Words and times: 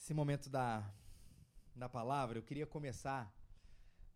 esse 0.00 0.14
momento 0.14 0.48
da, 0.48 0.82
da 1.76 1.86
palavra, 1.86 2.38
eu 2.38 2.42
queria 2.42 2.66
começar 2.66 3.30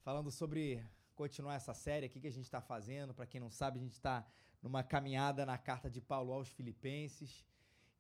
falando 0.03 0.31
sobre 0.31 0.83
continuar 1.15 1.57
essa 1.57 1.75
série 1.75 2.07
aqui 2.07 2.19
que 2.19 2.27
a 2.27 2.33
gente 2.33 2.47
está 2.47 2.59
fazendo. 2.59 3.13
Para 3.13 3.27
quem 3.27 3.39
não 3.39 3.51
sabe, 3.51 3.79
a 3.79 3.83
gente 3.83 3.93
está 3.93 4.27
numa 4.63 4.83
caminhada 4.83 5.45
na 5.45 5.59
carta 5.59 5.91
de 5.91 6.01
Paulo 6.01 6.33
aos 6.33 6.49
Filipenses. 6.49 7.45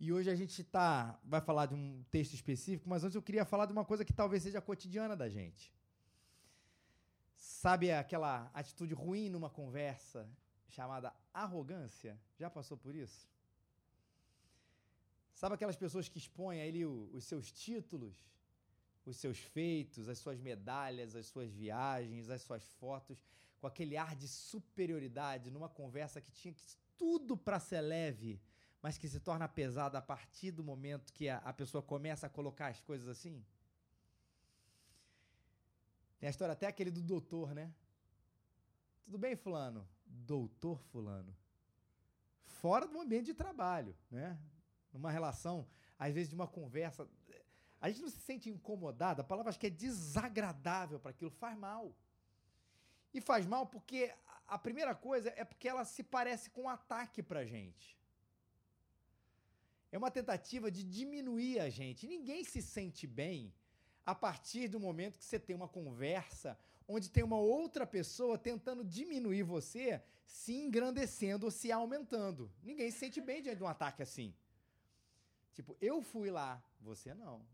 E 0.00 0.10
hoje 0.10 0.30
a 0.30 0.34
gente 0.34 0.64
tá, 0.64 1.20
vai 1.22 1.42
falar 1.42 1.66
de 1.66 1.74
um 1.74 2.02
texto 2.10 2.32
específico, 2.32 2.88
mas 2.88 3.04
antes 3.04 3.16
eu 3.16 3.22
queria 3.22 3.44
falar 3.44 3.66
de 3.66 3.72
uma 3.74 3.84
coisa 3.84 4.02
que 4.02 4.14
talvez 4.14 4.42
seja 4.42 4.62
cotidiana 4.62 5.14
da 5.14 5.28
gente. 5.28 5.70
Sabe 7.36 7.92
aquela 7.92 8.50
atitude 8.54 8.94
ruim 8.94 9.28
numa 9.28 9.50
conversa 9.50 10.26
chamada 10.70 11.12
arrogância? 11.34 12.18
Já 12.38 12.48
passou 12.48 12.78
por 12.78 12.94
isso? 12.94 13.28
Sabe 15.34 15.56
aquelas 15.56 15.76
pessoas 15.76 16.08
que 16.08 16.18
expõem 16.18 16.62
ali 16.62 16.86
os 16.86 17.24
seus 17.24 17.50
títulos, 17.50 18.14
os 19.04 19.16
seus 19.16 19.38
feitos, 19.38 20.08
as 20.08 20.18
suas 20.18 20.40
medalhas, 20.40 21.14
as 21.14 21.26
suas 21.26 21.50
viagens, 21.52 22.30
as 22.30 22.42
suas 22.42 22.64
fotos, 22.80 23.22
com 23.60 23.66
aquele 23.66 23.96
ar 23.96 24.14
de 24.14 24.28
superioridade 24.28 25.50
numa 25.50 25.68
conversa 25.68 26.20
que 26.20 26.30
tinha 26.30 26.54
tudo 26.96 27.36
para 27.36 27.58
ser 27.58 27.80
leve, 27.80 28.40
mas 28.80 28.96
que 28.96 29.08
se 29.08 29.18
torna 29.18 29.48
pesada 29.48 29.98
a 29.98 30.02
partir 30.02 30.52
do 30.52 30.62
momento 30.62 31.12
que 31.12 31.28
a, 31.28 31.38
a 31.38 31.52
pessoa 31.52 31.82
começa 31.82 32.26
a 32.26 32.30
colocar 32.30 32.68
as 32.68 32.80
coisas 32.80 33.08
assim? 33.08 33.44
Tem 36.18 36.28
a 36.28 36.30
história 36.30 36.52
até 36.52 36.66
aquele 36.66 36.90
do 36.90 37.02
doutor, 37.02 37.54
né? 37.54 37.72
Tudo 39.04 39.18
bem, 39.18 39.36
fulano? 39.36 39.86
Doutor 40.06 40.78
fulano. 40.84 41.36
Fora 42.44 42.86
do 42.86 43.00
ambiente 43.00 43.26
de 43.26 43.34
trabalho, 43.34 43.94
né? 44.10 44.38
Numa 44.94 45.10
relação, 45.10 45.66
às 45.98 46.14
vezes 46.14 46.28
de 46.28 46.34
uma 46.34 46.46
conversa, 46.46 47.08
a 47.80 47.90
gente 47.90 48.00
não 48.00 48.08
se 48.08 48.20
sente 48.20 48.48
incomodado, 48.48 49.20
a 49.20 49.24
palavra 49.24 49.50
acho 49.50 49.58
que 49.58 49.66
é 49.66 49.70
desagradável 49.70 50.98
para 50.98 51.10
aquilo, 51.10 51.30
faz 51.30 51.58
mal. 51.58 51.94
E 53.12 53.20
faz 53.20 53.46
mal 53.46 53.66
porque 53.66 54.12
a 54.46 54.58
primeira 54.58 54.94
coisa 54.94 55.32
é 55.36 55.44
porque 55.44 55.68
ela 55.68 55.84
se 55.84 56.02
parece 56.02 56.48
com 56.50 56.62
um 56.62 56.68
ataque 56.68 57.22
para 57.22 57.44
gente. 57.44 57.98
É 59.92 59.98
uma 59.98 60.10
tentativa 60.10 60.70
de 60.70 60.82
diminuir 60.82 61.60
a 61.60 61.68
gente. 61.68 62.06
Ninguém 62.06 62.42
se 62.42 62.60
sente 62.62 63.06
bem 63.06 63.54
a 64.04 64.14
partir 64.14 64.66
do 64.68 64.80
momento 64.80 65.18
que 65.18 65.24
você 65.24 65.38
tem 65.38 65.54
uma 65.54 65.68
conversa 65.68 66.58
onde 66.86 67.10
tem 67.10 67.24
uma 67.24 67.38
outra 67.38 67.86
pessoa 67.86 68.36
tentando 68.36 68.84
diminuir 68.84 69.42
você, 69.42 70.02
se 70.26 70.54
engrandecendo 70.54 71.46
ou 71.46 71.50
se 71.50 71.72
aumentando. 71.72 72.50
Ninguém 72.62 72.90
se 72.90 72.98
sente 72.98 73.20
bem 73.20 73.42
diante 73.42 73.58
de 73.58 73.64
um 73.64 73.68
ataque 73.68 74.02
assim. 74.02 74.34
Tipo, 75.54 75.76
eu 75.80 76.02
fui 76.02 76.30
lá, 76.30 76.62
você 76.80 77.14
não. 77.14 77.46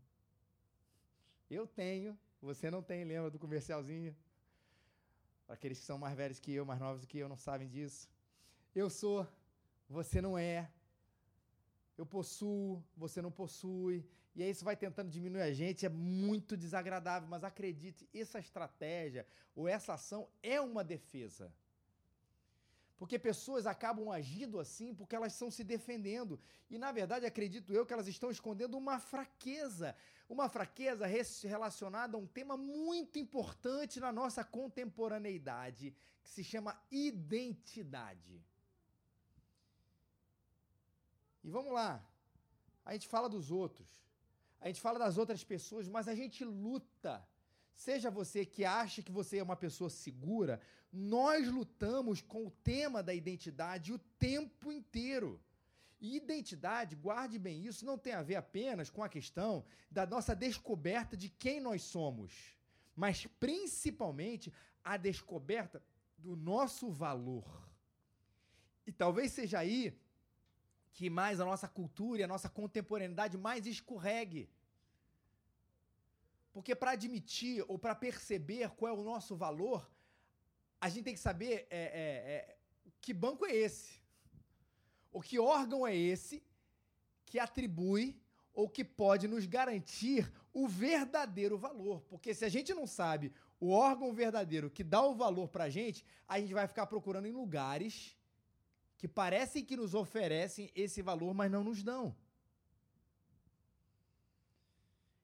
Eu 1.49 1.67
tenho, 1.67 2.17
você 2.41 2.71
não 2.71 2.81
tem, 2.81 3.03
lembra 3.03 3.29
do 3.29 3.37
comercialzinho? 3.37 4.15
Aqueles 5.47 5.79
que 5.79 5.85
são 5.85 5.97
mais 5.97 6.15
velhos 6.15 6.39
que 6.39 6.51
eu, 6.51 6.65
mais 6.65 6.79
novos 6.79 7.05
que 7.05 7.17
eu, 7.17 7.29
não 7.29 7.37
sabem 7.37 7.67
disso. 7.67 8.09
Eu 8.73 8.89
sou, 8.89 9.27
você 9.87 10.21
não 10.21 10.37
é. 10.37 10.69
Eu 11.97 12.05
possuo, 12.05 12.83
você 12.97 13.21
não 13.21 13.31
possui. 13.31 14.03
E 14.33 14.41
aí 14.41 14.49
isso 14.49 14.63
vai 14.63 14.75
tentando 14.75 15.09
diminuir 15.09 15.41
a 15.41 15.53
gente, 15.53 15.85
é 15.85 15.89
muito 15.89 16.55
desagradável, 16.55 17.27
mas 17.27 17.43
acredite, 17.43 18.07
essa 18.13 18.39
estratégia 18.39 19.27
ou 19.53 19.67
essa 19.67 19.93
ação 19.93 20.27
é 20.41 20.59
uma 20.59 20.83
defesa. 20.83 21.53
Porque 23.01 23.17
pessoas 23.17 23.65
acabam 23.65 24.11
agindo 24.11 24.59
assim 24.59 24.93
porque 24.93 25.15
elas 25.15 25.33
estão 25.33 25.49
se 25.49 25.63
defendendo. 25.63 26.39
E, 26.69 26.77
na 26.77 26.91
verdade, 26.91 27.25
acredito 27.25 27.73
eu 27.73 27.83
que 27.83 27.91
elas 27.91 28.07
estão 28.07 28.29
escondendo 28.29 28.77
uma 28.77 28.99
fraqueza. 28.99 29.95
Uma 30.29 30.47
fraqueza 30.47 31.07
relacionada 31.07 32.15
a 32.15 32.19
um 32.19 32.27
tema 32.27 32.55
muito 32.55 33.17
importante 33.17 33.99
na 33.99 34.11
nossa 34.11 34.43
contemporaneidade, 34.43 35.95
que 36.23 36.29
se 36.29 36.43
chama 36.43 36.79
identidade. 36.91 38.39
E 41.43 41.49
vamos 41.49 41.73
lá. 41.73 42.07
A 42.85 42.93
gente 42.93 43.07
fala 43.07 43.27
dos 43.27 43.49
outros. 43.49 43.87
A 44.59 44.67
gente 44.67 44.79
fala 44.79 44.99
das 44.99 45.17
outras 45.17 45.43
pessoas, 45.43 45.87
mas 45.87 46.07
a 46.07 46.13
gente 46.13 46.45
luta 46.45 47.27
Seja 47.85 48.11
você 48.11 48.45
que 48.45 48.63
acha 48.63 49.01
que 49.01 49.11
você 49.11 49.39
é 49.39 49.43
uma 49.43 49.55
pessoa 49.55 49.89
segura, 49.89 50.61
nós 50.93 51.47
lutamos 51.47 52.21
com 52.21 52.45
o 52.45 52.51
tema 52.51 53.01
da 53.01 53.11
identidade 53.11 53.91
o 53.91 53.97
tempo 54.19 54.71
inteiro. 54.71 55.41
E 55.99 56.15
identidade, 56.15 56.95
guarde 56.95 57.39
bem 57.39 57.65
isso, 57.65 57.83
não 57.83 57.97
tem 57.97 58.13
a 58.13 58.21
ver 58.21 58.35
apenas 58.35 58.91
com 58.91 59.03
a 59.03 59.09
questão 59.09 59.65
da 59.89 60.05
nossa 60.05 60.35
descoberta 60.35 61.17
de 61.17 61.27
quem 61.27 61.59
nós 61.59 61.81
somos, 61.81 62.55
mas 62.95 63.25
principalmente 63.39 64.53
a 64.83 64.95
descoberta 64.95 65.81
do 66.19 66.35
nosso 66.35 66.87
valor. 66.91 67.67
E 68.85 68.91
talvez 68.91 69.31
seja 69.31 69.57
aí 69.57 69.99
que 70.93 71.09
mais 71.09 71.39
a 71.39 71.45
nossa 71.45 71.67
cultura 71.67 72.21
e 72.21 72.23
a 72.23 72.27
nossa 72.27 72.47
contemporaneidade 72.47 73.39
mais 73.39 73.65
escorregue. 73.65 74.47
Porque 76.51 76.75
para 76.75 76.91
admitir 76.91 77.63
ou 77.67 77.77
para 77.79 77.95
perceber 77.95 78.69
qual 78.71 78.93
é 78.93 78.97
o 78.97 79.03
nosso 79.03 79.35
valor, 79.35 79.89
a 80.79 80.89
gente 80.89 81.05
tem 81.05 81.13
que 81.13 81.19
saber 81.19 81.67
é, 81.69 81.79
é, 81.79 81.81
é, 82.33 82.57
que 82.99 83.13
banco 83.13 83.45
é 83.45 83.55
esse. 83.55 84.01
O 85.11 85.21
que 85.21 85.39
órgão 85.39 85.85
é 85.85 85.95
esse 85.95 86.43
que 87.25 87.39
atribui 87.39 88.19
ou 88.53 88.67
que 88.67 88.83
pode 88.83 89.27
nos 89.27 89.45
garantir 89.45 90.31
o 90.53 90.67
verdadeiro 90.67 91.57
valor. 91.57 92.01
Porque 92.09 92.33
se 92.33 92.43
a 92.43 92.49
gente 92.49 92.73
não 92.73 92.85
sabe 92.85 93.31
o 93.59 93.69
órgão 93.71 94.13
verdadeiro 94.13 94.69
que 94.69 94.83
dá 94.83 95.01
o 95.01 95.15
valor 95.15 95.47
para 95.47 95.65
a 95.65 95.69
gente, 95.69 96.03
a 96.27 96.39
gente 96.39 96.53
vai 96.53 96.67
ficar 96.67 96.87
procurando 96.87 97.27
em 97.27 97.31
lugares 97.31 98.17
que 98.97 99.07
parecem 99.07 99.65
que 99.65 99.75
nos 99.75 99.95
oferecem 99.95 100.69
esse 100.75 101.01
valor, 101.01 101.33
mas 101.33 101.49
não 101.49 101.63
nos 101.63 101.81
dão. 101.81 102.15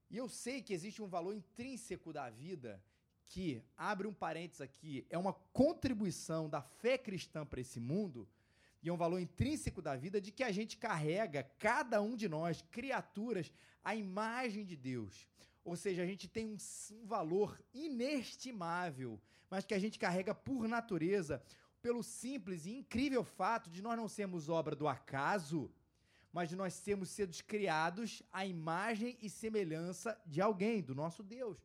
E 0.09 0.17
eu 0.17 0.29
sei 0.29 0.61
que 0.61 0.73
existe 0.73 1.01
um 1.01 1.07
valor 1.07 1.33
intrínseco 1.33 2.13
da 2.13 2.29
vida 2.29 2.81
que, 3.27 3.61
abre 3.75 4.07
um 4.07 4.13
parênteses 4.13 4.61
aqui, 4.61 5.05
é 5.09 5.17
uma 5.17 5.33
contribuição 5.33 6.49
da 6.49 6.61
fé 6.61 6.97
cristã 6.97 7.45
para 7.45 7.59
esse 7.59 7.79
mundo, 7.79 8.27
e 8.81 8.89
é 8.89 8.93
um 8.93 8.97
valor 8.97 9.19
intrínseco 9.19 9.81
da 9.81 9.95
vida 9.95 10.21
de 10.21 10.31
que 10.31 10.43
a 10.43 10.51
gente 10.51 10.77
carrega, 10.77 11.43
cada 11.59 12.01
um 12.01 12.15
de 12.15 12.29
nós, 12.29 12.61
criaturas, 12.71 13.51
a 13.83 13.95
imagem 13.95 14.63
de 14.63 14.77
Deus. 14.77 15.27
Ou 15.65 15.75
seja, 15.75 16.03
a 16.03 16.05
gente 16.05 16.29
tem 16.29 16.45
um, 16.47 16.57
um 16.93 17.05
valor 17.05 17.61
inestimável, 17.73 19.19
mas 19.49 19.65
que 19.65 19.73
a 19.73 19.79
gente 19.79 19.99
carrega 19.99 20.33
por 20.33 20.67
natureza, 20.67 21.43
pelo 21.81 22.01
simples 22.01 22.65
e 22.65 22.71
incrível 22.71 23.23
fato 23.23 23.69
de 23.69 23.81
nós 23.81 23.97
não 23.97 24.07
sermos 24.07 24.47
obra 24.47 24.75
do 24.75 24.87
acaso, 24.87 25.69
mas 26.37 26.51
nós 26.51 26.75
sermos 26.75 27.09
seres 27.09 27.41
criados 27.41 28.21
à 28.31 28.45
imagem 28.45 29.17
e 29.19 29.27
semelhança 29.27 30.15
de 30.23 30.39
alguém, 30.39 30.83
do 30.83 30.93
nosso 30.93 31.23
Deus. 31.23 31.57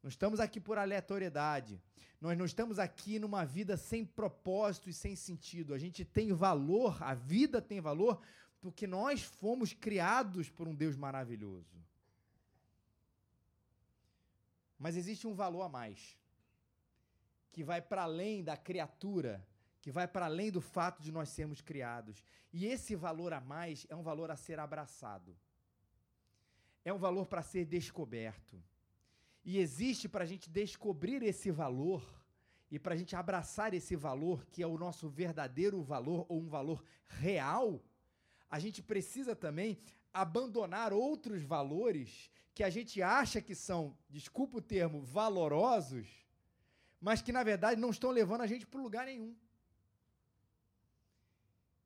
Não 0.00 0.08
estamos 0.08 0.38
aqui 0.38 0.60
por 0.60 0.78
aleatoriedade. 0.78 1.82
Nós 2.20 2.38
não 2.38 2.44
estamos 2.44 2.78
aqui 2.78 3.18
numa 3.18 3.44
vida 3.44 3.76
sem 3.76 4.04
propósito 4.04 4.88
e 4.88 4.92
sem 4.92 5.16
sentido. 5.16 5.74
A 5.74 5.78
gente 5.84 6.04
tem 6.04 6.32
valor, 6.32 7.02
a 7.02 7.14
vida 7.14 7.60
tem 7.60 7.80
valor, 7.80 8.22
porque 8.60 8.86
nós 8.86 9.24
fomos 9.24 9.72
criados 9.72 10.48
por 10.48 10.68
um 10.68 10.74
Deus 10.82 10.94
maravilhoso. 10.94 11.84
Mas 14.78 14.94
existe 14.94 15.26
um 15.26 15.34
valor 15.34 15.62
a 15.62 15.68
mais, 15.68 16.16
que 17.50 17.64
vai 17.64 17.82
para 17.82 18.04
além 18.04 18.44
da 18.44 18.56
criatura 18.56 19.44
que 19.82 19.90
vai 19.90 20.06
para 20.06 20.26
além 20.26 20.50
do 20.50 20.60
fato 20.60 21.02
de 21.02 21.10
nós 21.10 21.28
sermos 21.28 21.60
criados. 21.60 22.22
E 22.52 22.66
esse 22.66 22.94
valor 22.94 23.32
a 23.32 23.40
mais 23.40 23.84
é 23.90 23.96
um 23.96 24.02
valor 24.02 24.30
a 24.30 24.36
ser 24.36 24.60
abraçado. 24.60 25.36
É 26.84 26.92
um 26.92 26.98
valor 26.98 27.26
para 27.26 27.42
ser 27.42 27.66
descoberto. 27.66 28.62
E 29.44 29.58
existe 29.58 30.08
para 30.08 30.22
a 30.22 30.26
gente 30.26 30.48
descobrir 30.48 31.20
esse 31.24 31.50
valor 31.50 32.00
e 32.70 32.78
para 32.78 32.94
a 32.94 32.96
gente 32.96 33.16
abraçar 33.16 33.74
esse 33.74 33.96
valor, 33.96 34.46
que 34.46 34.62
é 34.62 34.66
o 34.66 34.78
nosso 34.78 35.08
verdadeiro 35.08 35.82
valor 35.82 36.24
ou 36.28 36.40
um 36.40 36.48
valor 36.48 36.82
real, 37.04 37.82
a 38.48 38.60
gente 38.60 38.80
precisa 38.80 39.34
também 39.34 39.78
abandonar 40.14 40.92
outros 40.92 41.42
valores 41.42 42.30
que 42.54 42.62
a 42.62 42.70
gente 42.70 43.02
acha 43.02 43.42
que 43.42 43.54
são, 43.54 43.96
desculpa 44.08 44.58
o 44.58 44.62
termo, 44.62 45.02
valorosos, 45.02 46.06
mas 47.00 47.20
que 47.20 47.32
na 47.32 47.42
verdade 47.42 47.80
não 47.80 47.90
estão 47.90 48.10
levando 48.10 48.42
a 48.42 48.46
gente 48.46 48.66
para 48.66 48.80
lugar 48.80 49.06
nenhum 49.06 49.34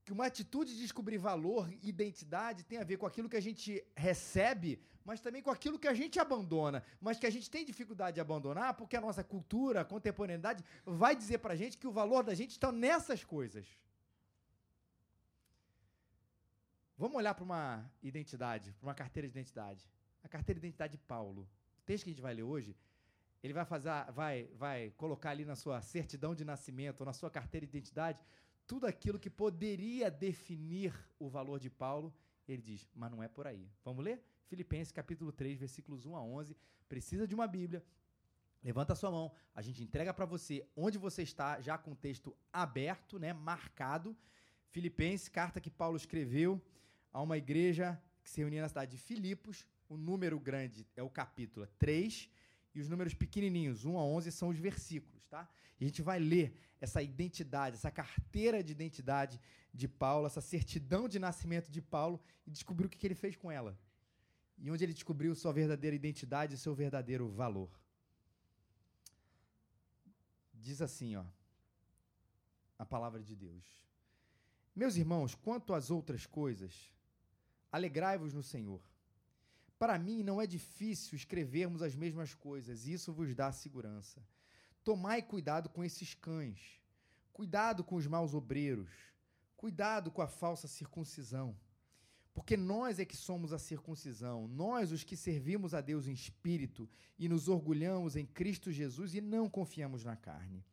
que 0.07 0.13
uma 0.13 0.27
atitude 0.27 0.73
de 0.73 0.83
descobrir 0.83 1.19
valor 1.19 1.69
identidade 1.83 2.63
tem 2.63 2.79
a 2.79 2.85
ver 2.85 2.97
com 2.97 3.07
aquilo 3.07 3.29
que 3.29 3.37
a 3.37 3.41
gente 3.41 3.85
recebe, 3.97 4.81
mas 5.05 5.21
também 5.21 5.43
com 5.43 5.51
aquilo 5.51 5.81
que 5.81 5.89
a 5.89 5.95
gente 5.95 6.21
abandona, 6.21 6.81
mas 7.01 7.19
que 7.19 7.27
a 7.27 7.31
gente 7.37 7.51
tem 7.51 7.65
dificuldade 7.65 8.15
de 8.15 8.21
abandonar 8.21 8.75
porque 8.75 8.97
a 8.97 9.01
nossa 9.01 9.25
cultura, 9.25 9.81
a 9.81 9.85
contemporaneidade 9.85 10.65
vai 10.85 11.17
dizer 11.17 11.39
pra 11.39 11.57
gente 11.57 11.77
que 11.77 11.89
o 11.89 11.91
valor 11.91 12.23
da 12.23 12.35
gente 12.35 12.53
está 12.53 12.71
nessas 12.71 13.25
coisas. 13.25 13.67
Vamos 16.97 17.17
olhar 17.17 17.35
para 17.35 17.45
uma 17.45 17.91
identidade, 18.01 18.73
para 18.79 18.87
uma 18.87 18.95
carteira 18.95 19.27
de 19.27 19.33
identidade. 19.33 19.91
A 20.23 20.29
carteira 20.29 20.61
de 20.61 20.67
identidade 20.67 20.93
de 20.93 20.99
Paulo. 20.99 21.49
O 21.81 21.83
texto 21.83 22.05
que 22.05 22.11
a 22.11 22.13
gente 22.13 22.23
vai 22.23 22.33
ler 22.33 22.45
hoje, 22.45 22.77
ele 23.43 23.53
vai 23.53 23.65
fazer, 23.65 23.91
vai, 24.13 24.49
vai 24.55 24.93
colocar 24.97 25.31
ali 25.31 25.45
na 25.45 25.57
sua 25.57 25.81
certidão 25.83 26.33
de 26.33 26.45
nascimento, 26.45 27.05
na 27.05 27.13
sua 27.13 27.29
carteira 27.29 27.67
de 27.67 27.77
identidade, 27.77 28.21
tudo 28.67 28.87
aquilo 28.87 29.19
que 29.19 29.31
poderia 29.31 30.11
definir 30.11 30.93
o 31.19 31.29
valor 31.29 31.59
de 31.59 31.71
Paulo. 31.71 32.13
Ele 32.49 32.63
diz, 32.63 32.89
mas 32.95 33.11
não 33.11 33.23
é 33.23 33.29
por 33.29 33.47
aí. 33.47 33.69
Vamos 33.85 34.05
ler? 34.05 34.23
Filipenses 34.47 34.93
capítulo 34.93 35.33
3, 35.33 35.59
versículos 35.59 36.05
1 36.05 36.17
a 36.17 36.23
11. 36.23 36.57
Precisa 36.89 37.27
de 37.27 37.35
uma 37.35 37.47
Bíblia. 37.47 37.85
Levanta 38.63 38.93
a 38.93 38.97
sua 38.97 39.11
mão, 39.11 39.33
a 39.55 39.63
gente 39.63 39.83
entrega 39.83 40.13
para 40.13 40.25
você 40.25 40.67
onde 40.77 40.99
você 40.99 41.23
está, 41.23 41.61
já 41.61 41.79
com 41.79 41.93
o 41.93 41.97
texto 41.97 42.37
aberto, 42.53 43.19
né, 43.19 43.33
marcado. 43.33 44.17
Filipenses, 44.71 45.29
carta 45.29 45.61
que 45.61 45.71
Paulo 45.71 45.97
escreveu 45.97 46.61
a 47.13 47.23
uma 47.23 47.39
igreja 47.39 48.01
que 48.25 48.31
se 48.31 48.41
reunia 48.41 48.63
na 48.63 48.69
cidade 48.69 48.91
de 48.93 48.99
Filipos. 48.99 49.65
O 49.89 49.97
número 49.97 50.39
grande 50.41 50.87
é 50.97 51.03
o 51.03 51.09
capítulo 51.09 51.67
3 51.79 52.29
e 52.77 52.81
os 52.83 52.91
números 52.91 53.15
pequenininhos, 53.15 53.87
1 53.87 53.99
a 53.99 54.05
11, 54.05 54.31
são 54.31 54.51
os 54.51 54.59
versículos, 54.59 55.25
tá? 55.29 55.49
E 55.81 55.85
a 55.85 55.89
gente 55.89 56.03
vai 56.03 56.19
ler 56.19 56.55
essa 56.79 57.01
identidade, 57.03 57.77
essa 57.77 57.91
carteira 57.91 58.63
de 58.63 58.71
identidade 58.71 59.41
de 59.73 59.89
Paulo, 59.89 60.27
essa 60.27 60.43
certidão 60.43 61.09
de 61.09 61.19
nascimento 61.19 61.71
de 61.71 61.81
Paulo 61.81 62.21
e 62.47 62.51
descobrir 62.51 62.85
o 62.85 62.91
que, 62.91 63.07
ele 63.07 63.15
fez 63.15 63.35
com 63.35 63.51
ela. 63.51 63.79
E 64.59 64.71
onde 64.71 64.85
ele 64.85 64.93
descobriu 64.93 65.35
sua 65.35 65.55
verdadeira 65.55 65.97
identidade 65.97 66.55
e 66.55 66.59
seu 66.59 66.75
verdadeiro 66.75 67.31
valor. 67.31 67.71
Diz 70.53 70.83
assim, 70.83 71.17
ó, 71.17 71.25
a 72.79 72.85
palavra 72.85 73.23
de 73.23 73.35
Deus. 73.35 73.65
Meus 74.75 74.97
irmãos, 74.97 75.35
quanto 75.35 75.73
às 75.73 75.91
outras 75.91 76.27
coisas, 76.27 76.93
alegrai-vos 77.73 78.35
no 78.35 78.43
Senhor. 78.43 78.83
Para 79.79 79.99
mim 79.99 80.23
não 80.23 80.41
é 80.41 80.47
difícil 80.47 81.17
escrevermos 81.17 81.83
as 81.83 81.95
mesmas 81.95 82.35
coisas, 82.35 82.87
isso 82.87 83.13
vos 83.13 83.35
dá 83.35 83.53
segurança. 83.53 84.27
Tomai 84.83 85.21
cuidado 85.21 85.69
com 85.69 85.85
esses 85.85 86.15
cães, 86.15 86.81
cuidado 87.33 87.85
com 87.85 87.97
os 87.97 88.07
maus 88.07 88.33
obreiros, 88.33 88.91
cuidado 89.57 90.11
com 90.11 90.23
a 90.23 90.27
falsa 90.27 90.67
circuncisão. 90.67 91.57
Porque 92.33 92.57
nós 92.57 92.99
é 92.99 93.05
que 93.05 93.17
somos 93.17 93.53
a 93.53 93.59
circuncisão, 93.59 94.47
nós 94.47 94.93
os 94.93 95.03
que 95.03 95.17
servimos 95.17 95.75
a 95.75 95.81
Deus 95.81 96.07
em 96.07 96.13
espírito 96.13 96.89
e 97.19 97.29
nos 97.29 97.49
orgulhamos 97.49 98.15
em 98.15 98.27
Cristo 98.27 98.71
Jesus 98.71 99.15
e 99.15 99.21
não 99.21 99.49
confiamos 99.49 100.05
na 100.05 100.17
carne. 100.17 100.65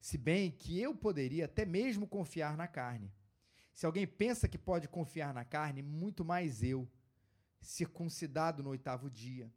Se 0.00 0.16
bem 0.16 0.50
que 0.50 0.78
eu 0.80 0.94
poderia 0.94 1.46
até 1.46 1.64
mesmo 1.64 2.06
confiar 2.06 2.56
na 2.56 2.66
carne. 2.66 3.12
Se 3.74 3.86
alguém 3.86 4.06
pensa 4.06 4.48
que 4.48 4.58
pode 4.58 4.88
confiar 4.88 5.32
na 5.32 5.44
carne, 5.44 5.82
muito 5.82 6.24
mais 6.24 6.62
eu, 6.62 6.86
circuncidado 7.60 8.62
no 8.62 8.70
oitavo 8.70 9.10
dia, 9.10 9.52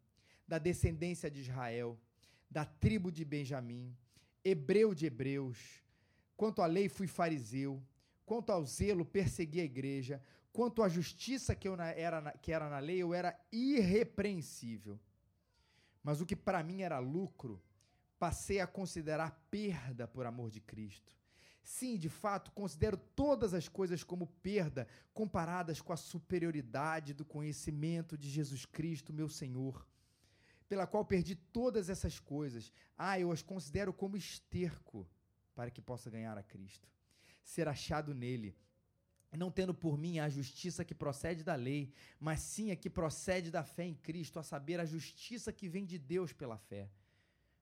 da 0.47 0.57
descendência 0.57 1.29
de 1.31 1.41
Israel, 1.41 1.99
da 2.49 2.65
tribo 2.65 3.11
de 3.11 3.23
Benjamim, 3.23 3.95
hebreu 4.43 4.93
de 4.93 5.05
hebreus. 5.05 5.81
Quanto 6.35 6.61
à 6.61 6.65
lei, 6.65 6.89
fui 6.89 7.07
fariseu. 7.07 7.81
Quanto 8.25 8.51
ao 8.51 8.65
zelo, 8.65 9.05
persegui 9.05 9.61
a 9.61 9.65
igreja. 9.65 10.21
Quanto 10.51 10.83
à 10.83 10.89
justiça 10.89 11.55
que, 11.55 11.67
eu 11.67 11.75
era, 11.75 12.31
que 12.41 12.51
era 12.51 12.69
na 12.69 12.79
lei, 12.79 12.97
eu 12.97 13.13
era 13.13 13.39
irrepreensível. 13.51 14.99
Mas 16.03 16.21
o 16.21 16.25
que 16.25 16.35
para 16.35 16.61
mim 16.61 16.81
era 16.81 16.99
lucro, 16.99 17.61
passei 18.19 18.59
a 18.59 18.67
considerar 18.67 19.31
perda 19.49 20.07
por 20.07 20.25
amor 20.25 20.51
de 20.51 20.59
Cristo. 20.59 21.15
Sim, 21.63 21.97
de 21.97 22.09
fato, 22.09 22.51
considero 22.51 22.97
todas 22.97 23.53
as 23.53 23.67
coisas 23.67 24.03
como 24.03 24.27
perda 24.27 24.87
comparadas 25.13 25.81
com 25.81 25.93
a 25.93 25.97
superioridade 25.97 27.13
do 27.13 27.25
conhecimento 27.25 28.17
de 28.17 28.29
Jesus 28.29 28.65
Cristo, 28.65 29.13
meu 29.13 29.29
Senhor 29.29 29.87
pela 30.73 30.87
qual 30.87 31.05
perdi 31.05 31.35
todas 31.35 31.87
essas 31.87 32.19
coisas. 32.19 32.73
Ah, 32.97 33.19
eu 33.19 33.31
as 33.31 33.43
considero 33.43 33.93
como 33.93 34.17
esterco 34.17 35.07
para 35.53 35.69
que 35.69 35.79
possa 35.79 36.09
ganhar 36.09 36.35
a 36.35 36.41
Cristo. 36.41 36.89
Ser 37.43 37.67
achado 37.67 38.11
nele, 38.11 38.55
não 39.37 39.51
tendo 39.51 39.71
por 39.71 39.99
mim 39.99 40.17
a 40.17 40.27
justiça 40.29 40.83
que 40.83 40.95
procede 40.95 41.43
da 41.43 41.53
lei, 41.53 41.93
mas 42.19 42.39
sim 42.39 42.71
a 42.71 42.75
que 42.75 42.89
procede 42.89 43.51
da 43.51 43.63
fé 43.63 43.83
em 43.83 43.93
Cristo, 43.93 44.39
a 44.39 44.43
saber, 44.43 44.79
a 44.79 44.85
justiça 44.85 45.53
que 45.53 45.69
vem 45.69 45.85
de 45.85 45.99
Deus 45.99 46.33
pela 46.33 46.57
fé, 46.57 46.89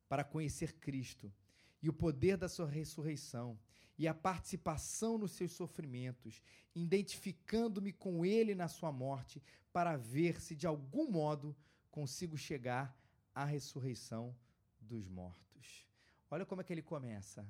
para 0.08 0.24
conhecer 0.24 0.72
Cristo 0.74 1.34
e 1.82 1.90
o 1.90 1.94
poder 1.94 2.38
da 2.38 2.48
sua 2.48 2.68
ressurreição 2.68 3.58
e 3.98 4.08
a 4.08 4.14
participação 4.14 5.18
nos 5.18 5.32
seus 5.32 5.52
sofrimentos, 5.52 6.42
identificando-me 6.74 7.92
com 7.92 8.26
ele 8.26 8.56
na 8.56 8.68
sua 8.68 8.92
morte, 8.92 9.42
para 9.72 9.96
ver 9.96 10.42
se 10.42 10.56
de 10.56 10.68
algum 10.68 11.10
modo 11.10 11.56
consigo 11.90 12.38
chegar 12.38 12.98
a 13.34 13.46
ressurreição 13.46 14.36
dos 14.80 15.08
mortos. 15.08 15.88
Olha 16.30 16.46
como 16.46 16.62
é 16.62 16.64
que 16.64 16.74
ele 16.74 16.82
começa. 16.82 17.46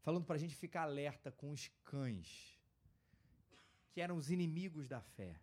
Falando 0.00 0.24
para 0.24 0.36
a 0.36 0.38
gente 0.38 0.54
ficar 0.54 0.82
alerta 0.82 1.30
com 1.30 1.50
os 1.50 1.68
cães, 1.82 2.58
que 3.92 4.00
eram 4.00 4.16
os 4.16 4.30
inimigos 4.30 4.88
da 4.88 5.00
fé. 5.00 5.40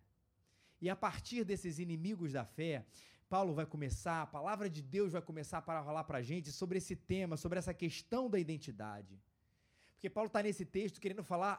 E 0.80 0.90
a 0.90 0.96
partir 0.96 1.44
desses 1.44 1.78
inimigos 1.78 2.32
da 2.32 2.44
fé, 2.44 2.84
Paulo 3.32 3.54
vai 3.54 3.64
começar, 3.64 4.20
a 4.20 4.26
palavra 4.26 4.68
de 4.68 4.82
Deus 4.82 5.12
vai 5.12 5.22
começar 5.22 5.56
a 5.56 5.62
falar 5.62 6.04
para 6.04 6.18
a 6.18 6.22
gente 6.30 6.52
sobre 6.52 6.76
esse 6.76 6.94
tema, 6.94 7.34
sobre 7.34 7.58
essa 7.58 7.72
questão 7.72 8.28
da 8.28 8.38
identidade. 8.38 9.18
Porque 9.94 10.10
Paulo 10.10 10.26
está 10.26 10.42
nesse 10.42 10.66
texto 10.66 11.00
querendo 11.00 11.24
falar 11.24 11.54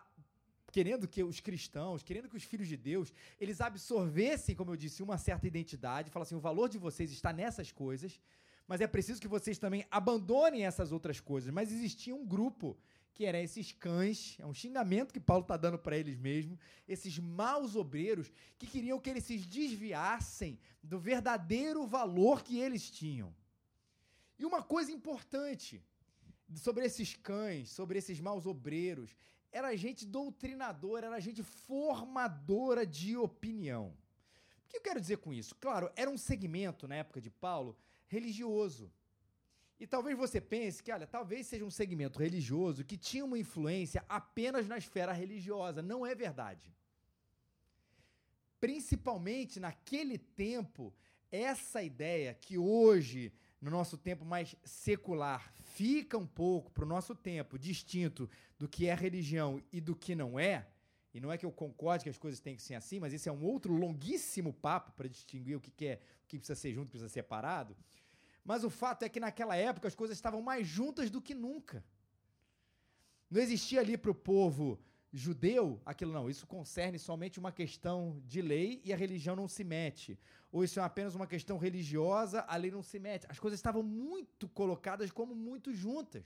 querendo 0.71 1.07
que 1.07 1.23
os 1.23 1.39
cristãos, 1.39 2.03
querendo 2.03 2.29
que 2.29 2.37
os 2.37 2.43
filhos 2.43 2.67
de 2.67 2.77
Deus, 2.77 3.11
eles 3.41 3.59
absorvessem, 3.59 4.55
como 4.55 4.69
eu 4.69 4.75
disse, 4.75 5.01
uma 5.01 5.17
certa 5.17 5.47
identidade, 5.47 6.11
fala 6.11 6.21
assim, 6.21 6.35
o 6.35 6.39
valor 6.39 6.69
de 6.69 6.77
vocês 6.77 7.11
está 7.11 7.33
nessas 7.33 7.71
coisas, 7.71 8.21
mas 8.67 8.79
é 8.79 8.85
preciso 8.85 9.19
que 9.19 9.27
vocês 9.27 9.57
também 9.57 9.83
abandonem 9.89 10.67
essas 10.67 10.91
outras 10.91 11.19
coisas. 11.19 11.49
Mas 11.51 11.71
existia 11.71 12.13
um 12.13 12.23
grupo 12.23 12.77
que 13.13 13.25
eram 13.25 13.39
esses 13.39 13.71
cães, 13.71 14.35
é 14.39 14.45
um 14.45 14.53
xingamento 14.53 15.13
que 15.13 15.19
Paulo 15.19 15.43
está 15.43 15.55
dando 15.55 15.77
para 15.77 15.97
eles 15.97 16.17
mesmo, 16.17 16.57
esses 16.87 17.19
maus 17.19 17.75
obreiros 17.75 18.31
que 18.57 18.65
queriam 18.65 18.99
que 18.99 19.09
eles 19.09 19.23
se 19.23 19.37
desviassem 19.37 20.59
do 20.81 20.99
verdadeiro 20.99 21.85
valor 21.85 22.43
que 22.43 22.59
eles 22.59 22.89
tinham. 22.89 23.33
E 24.37 24.45
uma 24.45 24.63
coisa 24.63 24.91
importante 24.91 25.81
sobre 26.55 26.85
esses 26.85 27.15
cães, 27.15 27.69
sobre 27.69 27.99
esses 27.99 28.19
maus 28.19 28.45
obreiros, 28.45 29.15
era 29.51 29.75
gente 29.77 30.05
doutrinadora, 30.05 31.07
era 31.07 31.19
gente 31.19 31.43
formadora 31.43 32.85
de 32.85 33.15
opinião. 33.15 33.95
O 34.65 34.69
que 34.69 34.77
eu 34.77 34.81
quero 34.81 34.99
dizer 34.99 35.17
com 35.17 35.31
isso? 35.31 35.55
Claro, 35.55 35.91
era 35.95 36.09
um 36.09 36.17
segmento, 36.17 36.87
na 36.87 36.95
época 36.95 37.21
de 37.21 37.29
Paulo, 37.29 37.77
religioso. 38.07 38.91
E 39.79 39.87
talvez 39.87 40.17
você 40.17 40.39
pense 40.39 40.81
que, 40.81 40.91
olha, 40.91 41.07
talvez 41.07 41.47
seja 41.47 41.65
um 41.65 41.71
segmento 41.71 42.19
religioso 42.19 42.85
que 42.85 42.97
tinha 42.97 43.25
uma 43.25 43.37
influência 43.37 44.03
apenas 44.07 44.67
na 44.67 44.77
esfera 44.77 45.11
religiosa. 45.11 45.81
Não 45.81 46.05
é 46.05 46.15
verdade. 46.15 46.73
Principalmente 48.59 49.59
naquele 49.59 50.17
tempo, 50.17 50.93
essa 51.31 51.83
ideia 51.83 52.33
que 52.33 52.57
hoje 52.57 53.33
no 53.63 53.71
nosso 53.71 53.97
tempo 53.97 54.25
mais 54.25 54.57
secular, 54.65 55.53
fica 55.63 56.17
um 56.17 56.27
pouco 56.27 56.69
para 56.69 56.83
o 56.83 56.87
nosso 56.87 57.15
tempo 57.15 57.57
distinto 57.57 58.29
do 58.59 58.67
que 58.67 58.87
é 58.87 58.93
religião 58.93 59.63
e 59.71 59.79
do 59.79 59.95
que 59.95 60.13
não 60.13 60.37
é, 60.37 60.67
e 61.13 61.21
não 61.21 61.31
é 61.31 61.37
que 61.37 61.45
eu 61.45 61.51
concorde 61.51 62.03
que 62.03 62.09
as 62.09 62.17
coisas 62.17 62.41
têm 62.41 62.57
que 62.57 62.61
ser 62.61 62.75
assim, 62.75 62.99
mas 62.99 63.13
esse 63.13 63.29
é 63.29 63.31
um 63.31 63.41
outro 63.41 63.73
longuíssimo 63.73 64.51
papo 64.51 64.91
para 64.91 65.07
distinguir 65.07 65.55
o 65.55 65.61
que, 65.61 65.85
é, 65.85 66.01
o 66.25 66.27
que 66.27 66.37
precisa 66.37 66.59
ser 66.59 66.73
junto, 66.73 66.83
o 66.83 66.85
que 66.87 66.91
precisa 66.91 67.07
ser 67.07 67.21
separado. 67.21 67.73
Mas 68.43 68.63
o 68.63 68.69
fato 68.69 69.03
é 69.03 69.09
que 69.09 69.19
naquela 69.19 69.55
época 69.55 69.87
as 69.87 69.95
coisas 69.95 70.17
estavam 70.17 70.41
mais 70.41 70.67
juntas 70.67 71.09
do 71.09 71.21
que 71.21 71.33
nunca. 71.33 71.83
Não 73.29 73.41
existia 73.41 73.79
ali 73.79 73.97
para 73.97 74.11
o 74.11 74.15
povo 74.15 74.79
judeu, 75.11 75.79
aquilo 75.85 76.11
não, 76.11 76.27
isso 76.27 76.47
concerne 76.47 76.97
somente 76.97 77.37
uma 77.37 77.51
questão 77.51 78.19
de 78.25 78.41
lei 78.41 78.81
e 78.83 78.91
a 78.91 78.97
religião 78.97 79.35
não 79.35 79.47
se 79.47 79.63
mete. 79.63 80.19
Ou 80.51 80.63
isso 80.63 80.79
é 80.79 80.83
apenas 80.83 81.13
uma 81.13 81.27
questão 81.27 81.57
religiosa, 81.57 82.41
a 82.47 82.55
lei 82.55 82.71
não 82.71 82.81
se 82.81 82.99
mete. 82.99 83.27
As 83.29 83.39
coisas 83.39 83.59
estavam 83.59 83.83
muito 83.83 84.47
colocadas 84.49 85.11
como 85.11 85.35
muito 85.35 85.71
juntas. 85.73 86.25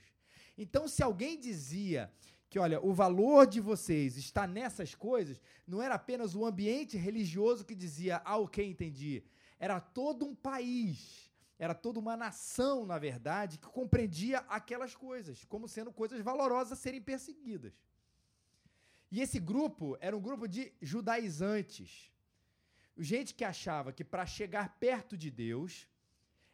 Então, 0.56 0.88
se 0.88 1.02
alguém 1.02 1.38
dizia 1.38 2.10
que, 2.48 2.58
olha, 2.58 2.80
o 2.80 2.92
valor 2.94 3.46
de 3.46 3.60
vocês 3.60 4.16
está 4.16 4.46
nessas 4.46 4.94
coisas, 4.94 5.40
não 5.66 5.82
era 5.82 5.94
apenas 5.94 6.34
o 6.34 6.44
ambiente 6.46 6.96
religioso 6.96 7.64
que 7.64 7.74
dizia, 7.74 8.22
ah, 8.24 8.38
ok, 8.38 8.66
entendi. 8.66 9.22
Era 9.58 9.80
todo 9.80 10.24
um 10.24 10.34
país, 10.34 11.27
era 11.58 11.74
toda 11.74 11.98
uma 11.98 12.16
nação, 12.16 12.86
na 12.86 12.98
verdade, 12.98 13.58
que 13.58 13.66
compreendia 13.66 14.38
aquelas 14.48 14.94
coisas 14.94 15.44
como 15.44 15.66
sendo 15.68 15.92
coisas 15.92 16.20
valorosas 16.20 16.72
a 16.72 16.76
serem 16.76 17.02
perseguidas. 17.02 17.72
E 19.10 19.20
esse 19.20 19.40
grupo 19.40 19.96
era 20.00 20.16
um 20.16 20.20
grupo 20.20 20.46
de 20.46 20.72
judaizantes. 20.80 22.12
Gente 22.96 23.34
que 23.34 23.44
achava 23.44 23.92
que 23.92 24.04
para 24.04 24.26
chegar 24.26 24.78
perto 24.78 25.16
de 25.16 25.30
Deus 25.30 25.88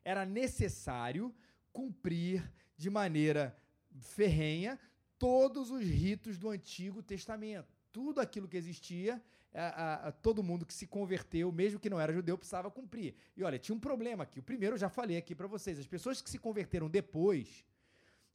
era 0.05 0.25
necessário 0.25 1.35
cumprir 1.73 2.51
de 2.77 2.89
maneira 2.89 3.57
ferrenha 3.99 4.79
todos 5.19 5.71
os 5.71 5.83
ritos 5.83 6.39
do 6.39 6.49
Antigo 6.49 7.03
Testamento. 7.03 7.75
Tudo 7.93 8.21
aquilo 8.21 8.49
que 8.49 8.57
existia 8.57 9.23
a, 9.55 10.09
a, 10.09 10.13
todo 10.13 10.43
mundo 10.43 10.67
que 10.67 10.75
se 10.75 10.87
converteu, 10.87 11.51
mesmo 11.53 11.79
que 11.79 11.89
não 11.89 12.01
era 12.01 12.13
judeu, 12.13 12.37
precisava 12.37 12.71
cumprir. 12.71 13.15
E 13.37 13.45
olha, 13.45 13.59
tinha 13.59 13.75
um 13.75 13.81
problema 13.81 14.25
aqui. 14.25 14.41
O 14.41 14.43
primeiro 14.43 14.75
eu 14.75 14.79
já 14.79 14.89
falei 14.89 15.17
aqui 15.17 15.35
para 15.35 15.47
vocês. 15.47 15.79
As 15.79 15.87
pessoas 15.87 16.21
que 16.21 16.29
se 16.29 16.39
converteram 16.39 16.89
depois, 16.91 17.65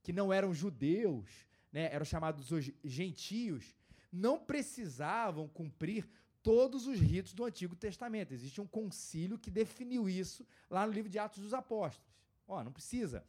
que 0.01 0.13
não 0.13 0.31
eram 0.31 0.53
judeus, 0.53 1.29
né, 1.71 1.89
eram 1.93 2.05
chamados 2.05 2.51
os 2.51 2.71
gentios, 2.83 3.75
não 4.11 4.39
precisavam 4.39 5.47
cumprir 5.47 6.07
todos 6.41 6.87
os 6.87 6.99
ritos 6.99 7.33
do 7.33 7.43
Antigo 7.43 7.75
Testamento. 7.75 8.33
Existe 8.33 8.61
um 8.61 8.67
concílio 8.67 9.37
que 9.37 9.51
definiu 9.51 10.09
isso 10.09 10.47
lá 10.69 10.87
no 10.87 10.93
livro 10.93 11.09
de 11.09 11.19
Atos 11.19 11.43
dos 11.43 11.53
Apóstolos. 11.53 12.09
Ó, 12.47 12.63
não 12.63 12.71
precisa. 12.71 13.25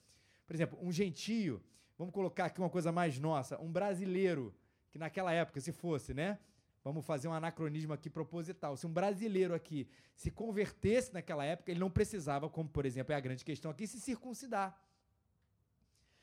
Por 0.47 0.55
exemplo, 0.55 0.79
um 0.81 0.93
gentio, 0.93 1.63
vamos 1.99 2.15
colocar 2.15 2.47
aqui 2.47 2.61
uma 2.61 2.71
coisa 2.71 2.93
mais 2.93 3.19
nossa, 3.19 3.61
um 3.61 3.71
brasileiro, 3.71 4.55
que 4.91 4.99
naquela 4.99 5.33
época, 5.33 5.61
se 5.61 5.73
fosse, 5.73 6.15
né? 6.15 6.39
Vamos 6.83 7.05
fazer 7.05 7.29
um 7.29 7.33
anacronismo 7.33 7.93
aqui 7.93 8.09
proposital. 8.09 8.77
Se 8.77 8.87
um 8.87 8.93
brasileiro 8.93 9.55
aqui 9.55 9.87
se 10.15 10.31
convertesse 10.31 11.13
naquela 11.13 11.45
época, 11.45 11.71
ele 11.71 11.81
não 11.81 11.91
precisava, 11.91 12.49
como 12.49 12.69
por 12.69 12.87
exemplo 12.87 13.13
é 13.13 13.17
a 13.17 13.21
grande 13.21 13.45
questão 13.45 13.71
aqui, 13.71 13.87
se 13.87 14.01
circuncidar. 14.01 14.81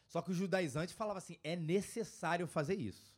Só 0.07 0.21
que 0.21 0.31
o 0.31 0.33
judaizante 0.33 0.93
falava 0.93 1.19
assim: 1.19 1.37
é 1.43 1.55
necessário 1.55 2.47
fazer 2.47 2.75
isso. 2.75 3.13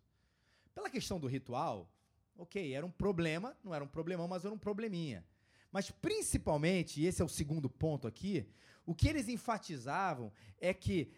Pela 0.76 0.90
questão 0.90 1.20
do 1.20 1.28
ritual, 1.28 1.90
ok, 2.38 2.74
era 2.74 2.86
um 2.86 2.92
problema, 2.92 3.56
não 3.64 3.74
era 3.74 3.84
um 3.84 3.88
problemão, 3.88 4.28
mas 4.28 4.44
era 4.44 4.54
um 4.54 4.58
probleminha. 4.58 5.26
Mas 5.72 5.92
principalmente, 5.92 7.00
e 7.00 7.06
esse 7.06 7.22
é 7.22 7.26
o 7.26 7.30
segundo 7.30 7.70
ponto 7.70 8.08
aqui, 8.08 8.46
o 8.86 8.96
que 8.96 9.08
eles 9.08 9.30
enfatizavam 9.30 10.32
é 10.60 10.74
que 10.74 11.12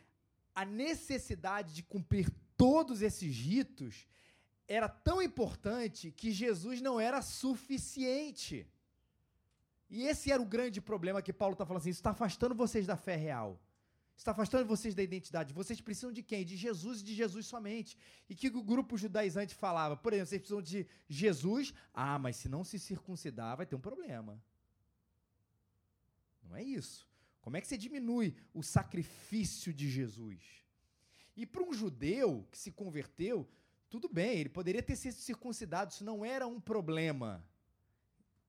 a 0.53 0.65
necessidade 0.65 1.73
de 1.73 1.83
cumprir 1.83 2.29
todos 2.57 3.01
esses 3.01 3.35
ritos 3.35 4.07
era 4.67 4.87
tão 4.87 5.21
importante 5.21 6.11
que 6.11 6.31
Jesus 6.31 6.81
não 6.81 6.99
era 6.99 7.21
suficiente. 7.21 8.67
E 9.89 10.03
esse 10.03 10.31
era 10.31 10.41
o 10.41 10.45
grande 10.45 10.79
problema 10.79 11.21
que 11.21 11.33
Paulo 11.33 11.53
está 11.53 11.65
falando 11.65 11.81
assim: 11.81 11.89
isso 11.89 11.99
está 11.99 12.11
afastando 12.11 12.55
vocês 12.55 12.87
da 12.87 12.95
fé 12.95 13.15
real. 13.15 13.59
Está 14.15 14.31
afastando 14.31 14.65
vocês 14.65 14.93
da 14.93 15.01
identidade. 15.01 15.53
Vocês 15.53 15.81
precisam 15.81 16.11
de 16.11 16.21
quem? 16.21 16.45
De 16.45 16.55
Jesus 16.55 17.01
e 17.01 17.03
de 17.03 17.15
Jesus 17.15 17.47
somente. 17.47 17.97
E 18.29 18.35
que 18.35 18.49
o 18.49 18.63
grupo 18.63 18.95
judaizante 18.95 19.55
falava? 19.55 19.97
Por 19.97 20.13
exemplo, 20.13 20.29
vocês 20.29 20.41
precisam 20.41 20.61
de 20.61 20.87
Jesus. 21.09 21.73
Ah, 21.93 22.19
mas 22.19 22.35
se 22.35 22.47
não 22.47 22.63
se 22.63 22.77
circuncidar, 22.77 23.57
vai 23.57 23.65
ter 23.65 23.75
um 23.75 23.79
problema. 23.79 24.39
Não 26.43 26.55
é 26.55 26.63
isso. 26.63 27.09
Como 27.41 27.57
é 27.57 27.61
que 27.61 27.67
você 27.67 27.77
diminui 27.77 28.35
o 28.53 28.61
sacrifício 28.61 29.73
de 29.73 29.89
Jesus? 29.89 30.39
E 31.35 31.45
para 31.45 31.63
um 31.63 31.73
judeu 31.73 32.47
que 32.51 32.57
se 32.57 32.71
converteu, 32.71 33.49
tudo 33.91 34.07
bem, 34.07 34.39
ele 34.39 34.47
poderia 34.47 34.81
ter 34.81 34.95
sido 34.95 35.15
circuncidado, 35.15 35.91
isso 35.91 36.05
não 36.05 36.23
era 36.23 36.47
um 36.47 36.61
problema. 36.61 37.45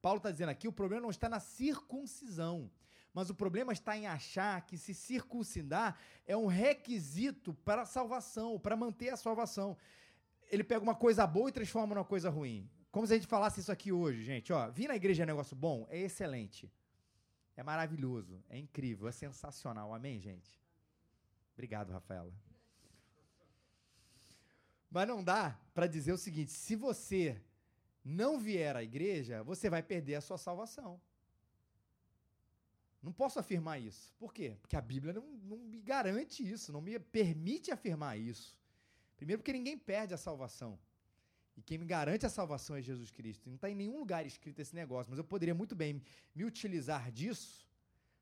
Paulo 0.01 0.19
está 0.19 0.31
dizendo 0.31 0.51
aqui: 0.51 0.69
o 0.69 0.73
problema 0.73 1.03
não 1.03 1.11
está 1.11 1.29
na 1.29 1.41
circuncisão, 1.41 2.71
mas 3.13 3.29
o 3.29 3.35
problema 3.35 3.73
está 3.73 3.97
em 3.97 4.07
achar 4.07 4.65
que 4.65 4.79
se 4.79 4.95
circuncidar 4.95 5.99
é 6.25 6.37
um 6.37 6.47
requisito 6.47 7.53
para 7.65 7.83
a 7.83 7.85
salvação, 7.85 8.57
para 8.57 8.77
manter 8.77 9.09
a 9.11 9.17
salvação. 9.17 9.77
Ele 10.49 10.63
pega 10.63 10.81
uma 10.81 10.95
coisa 10.95 11.27
boa 11.27 11.49
e 11.49 11.53
transforma 11.53 11.93
numa 11.93 12.05
coisa 12.05 12.31
ruim. 12.31 12.71
Como 12.93 13.05
se 13.05 13.13
a 13.15 13.17
gente 13.17 13.27
falasse 13.27 13.59
isso 13.59 13.73
aqui 13.73 13.91
hoje, 13.91 14.23
gente. 14.23 14.53
Ó, 14.53 14.71
vir 14.71 14.87
na 14.87 14.95
igreja 14.95 15.25
é 15.25 15.27
negócio 15.27 15.57
bom? 15.57 15.89
É 15.91 15.99
excelente. 15.99 16.71
É 17.57 17.65
maravilhoso. 17.65 18.41
É 18.49 18.57
incrível. 18.57 19.09
É 19.09 19.13
sensacional. 19.13 19.93
Amém, 19.93 20.21
gente? 20.21 20.63
Obrigado, 21.55 21.91
Rafaela. 21.91 22.33
Mas 24.93 25.09
não 25.09 25.25
dá 25.25 25.59
para 25.73 25.87
dizer 25.87 26.13
o 26.13 26.19
seguinte: 26.19 26.53
se 26.53 26.77
você 26.77 27.41
não 28.05 28.39
vier 28.39 28.77
à 28.77 28.83
igreja, 28.83 29.43
você 29.43 29.71
vai 29.71 29.83
perder 29.83 30.17
a 30.17 30.21
sua 30.21 30.37
salvação. 30.37 31.01
Não 33.03 33.13
posso 33.13 33.39
afirmar 33.39 33.81
isso. 33.81 34.15
Por 34.19 34.33
quê? 34.33 34.57
Porque 34.61 34.77
a 34.77 34.81
Bíblia 34.81 35.13
não, 35.15 35.23
não 35.23 35.57
me 35.57 35.81
garante 35.81 36.49
isso, 36.49 36.71
não 36.71 36.81
me 36.81 36.99
permite 36.99 37.73
afirmar 37.73 38.19
isso. 38.19 38.57
Primeiro, 39.17 39.41
porque 39.41 39.53
ninguém 39.53 39.79
perde 39.79 40.13
a 40.13 40.19
salvação. 40.19 40.79
E 41.57 41.63
quem 41.63 41.79
me 41.79 41.87
garante 41.87 42.27
a 42.27 42.29
salvação 42.29 42.77
é 42.77 42.83
Jesus 42.83 43.11
Cristo. 43.11 43.49
Não 43.49 43.57
está 43.57 43.69
em 43.69 43.75
nenhum 43.75 43.99
lugar 43.99 44.25
escrito 44.27 44.61
esse 44.61 44.75
negócio, 44.75 45.11
mas 45.11 45.19
eu 45.19 45.25
poderia 45.25 45.55
muito 45.55 45.75
bem 45.75 46.03
me 46.35 46.45
utilizar 46.45 47.11
disso 47.11 47.67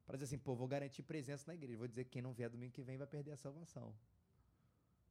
para 0.07 0.17
dizer 0.17 0.27
assim, 0.27 0.39
pô, 0.39 0.55
vou 0.55 0.67
garantir 0.67 1.03
presença 1.03 1.45
na 1.47 1.55
igreja. 1.55 1.79
Vou 1.79 1.89
dizer 1.89 2.05
que 2.05 2.11
quem 2.11 2.23
não 2.23 2.33
vier 2.33 2.49
domingo 2.49 2.73
que 2.73 2.83
vem 2.83 2.97
vai 2.97 3.07
perder 3.07 3.33
a 3.33 3.37
salvação. 3.37 3.95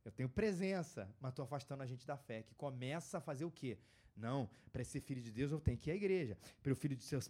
Eu 0.09 0.13
tenho 0.13 0.27
presença, 0.27 1.07
mas 1.21 1.31
estou 1.31 1.43
afastando 1.43 1.83
a 1.83 1.85
gente 1.85 2.05
da 2.05 2.17
fé, 2.17 2.41
que 2.41 2.55
começa 2.55 3.19
a 3.19 3.21
fazer 3.21 3.45
o 3.45 3.51
quê? 3.51 3.77
Não, 4.17 4.49
para 4.71 4.83
ser 4.83 4.99
filho 5.01 5.21
de 5.21 5.31
Deus 5.31 5.51
eu 5.51 5.59
tenho 5.59 5.77
que 5.77 5.87
ir 5.87 5.93
à 5.93 5.95
igreja. 5.95 6.35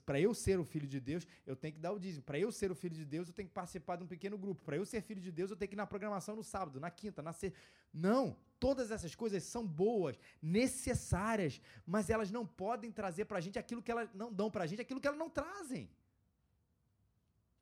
Para 0.05 0.19
eu 0.21 0.33
ser 0.33 0.57
o 0.57 0.63
filho 0.63 0.88
de 0.88 1.00
Deus, 1.01 1.27
eu 1.45 1.57
tenho 1.57 1.74
que 1.74 1.79
dar 1.79 1.91
o 1.91 2.00
dízimo. 2.00 2.24
Para 2.24 2.39
eu 2.39 2.50
ser 2.53 2.71
o 2.71 2.75
filho 2.75 2.95
de 2.95 3.03
Deus, 3.03 3.27
eu 3.27 3.33
tenho 3.33 3.50
que 3.50 3.53
participar 3.53 3.98
de 3.98 4.05
um 4.05 4.07
pequeno 4.07 4.38
grupo. 4.38 4.63
Para 4.63 4.77
eu 4.77 4.86
ser 4.86 5.01
filho 5.01 5.19
de 5.19 5.29
Deus, 5.29 5.51
eu 5.51 5.57
tenho 5.57 5.67
que 5.67 5.75
ir 5.75 5.77
na 5.77 5.86
programação 5.86 6.38
no 6.38 6.43
sábado, 6.43 6.79
na 6.79 6.89
quinta, 6.89 7.21
na 7.21 7.33
sexta. 7.33 7.59
Não, 7.93 8.38
todas 8.62 8.91
essas 8.91 9.13
coisas 9.13 9.43
são 9.43 9.67
boas, 9.67 10.17
necessárias, 10.41 11.62
mas 11.86 12.09
elas 12.09 12.31
não 12.31 12.48
podem 12.48 12.93
trazer 12.93 13.25
para 13.25 13.39
a 13.39 13.41
gente 13.41 13.59
aquilo 13.59 13.83
que 13.83 13.91
elas 13.91 14.09
não 14.13 14.31
dão 14.31 14.50
para 14.50 14.63
a 14.63 14.67
gente, 14.67 14.81
aquilo 14.81 15.01
que 15.01 15.07
elas 15.07 15.19
não 15.19 15.29
trazem. 15.29 15.89